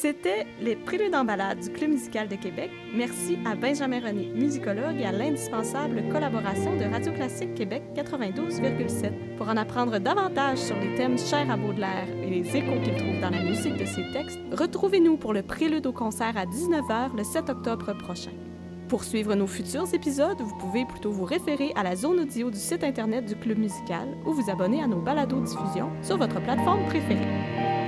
C'était 0.00 0.46
les 0.60 0.76
Préludes 0.76 1.14
en 1.14 1.24
balade 1.24 1.58
du 1.58 1.70
Club 1.72 1.90
musical 1.90 2.28
de 2.28 2.36
Québec. 2.36 2.70
Merci 2.94 3.36
à 3.44 3.56
Benjamin 3.56 3.98
René, 3.98 4.28
musicologue, 4.28 5.00
et 5.00 5.04
à 5.04 5.10
l'indispensable 5.10 6.08
collaboration 6.12 6.76
de 6.76 6.84
Radio 6.84 7.12
Classique 7.12 7.54
Québec 7.56 7.82
92,7. 7.96 9.36
Pour 9.36 9.48
en 9.48 9.56
apprendre 9.56 9.98
davantage 9.98 10.58
sur 10.58 10.78
les 10.78 10.94
thèmes 10.94 11.18
chers 11.18 11.50
à 11.50 11.56
Baudelaire 11.56 12.08
et 12.22 12.30
les 12.30 12.56
échos 12.56 12.80
qu'il 12.84 12.94
trouve 12.96 13.20
dans 13.20 13.30
la 13.30 13.42
musique 13.42 13.76
de 13.76 13.86
ses 13.86 14.08
textes, 14.12 14.38
retrouvez-nous 14.52 15.16
pour 15.16 15.32
le 15.32 15.42
Prélude 15.42 15.86
au 15.86 15.92
concert 15.92 16.36
à 16.36 16.44
19h 16.44 17.16
le 17.16 17.24
7 17.24 17.50
octobre 17.50 17.92
prochain. 17.94 18.30
Pour 18.88 19.04
suivre 19.04 19.34
nos 19.34 19.46
futurs 19.46 19.92
épisodes, 19.92 20.40
vous 20.40 20.56
pouvez 20.56 20.86
plutôt 20.86 21.10
vous 21.10 21.24
référer 21.24 21.72
à 21.76 21.82
la 21.82 21.94
zone 21.94 22.20
audio 22.20 22.50
du 22.50 22.58
site 22.58 22.82
internet 22.82 23.26
du 23.26 23.36
Club 23.36 23.58
musical 23.58 24.16
ou 24.24 24.32
vous 24.32 24.50
abonner 24.50 24.82
à 24.82 24.86
nos 24.86 25.00
balados 25.00 25.42
diffusion 25.42 25.90
sur 26.02 26.16
votre 26.16 26.40
plateforme 26.40 26.86
préférée. 26.86 27.26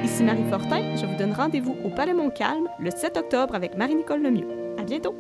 Ici 0.04 0.22
Marie 0.22 0.48
Fortin, 0.50 0.96
je 0.96 1.06
vous 1.06 1.16
donne 1.16 1.32
rendez-vous 1.32 1.74
au 1.84 1.88
Palais 1.88 2.12
Montcalm 2.12 2.68
le 2.78 2.90
7 2.90 3.16
octobre 3.16 3.54
avec 3.54 3.78
Marie-Nicole 3.78 4.22
Lemieux. 4.22 4.48
À 4.78 4.82
bientôt! 4.82 5.14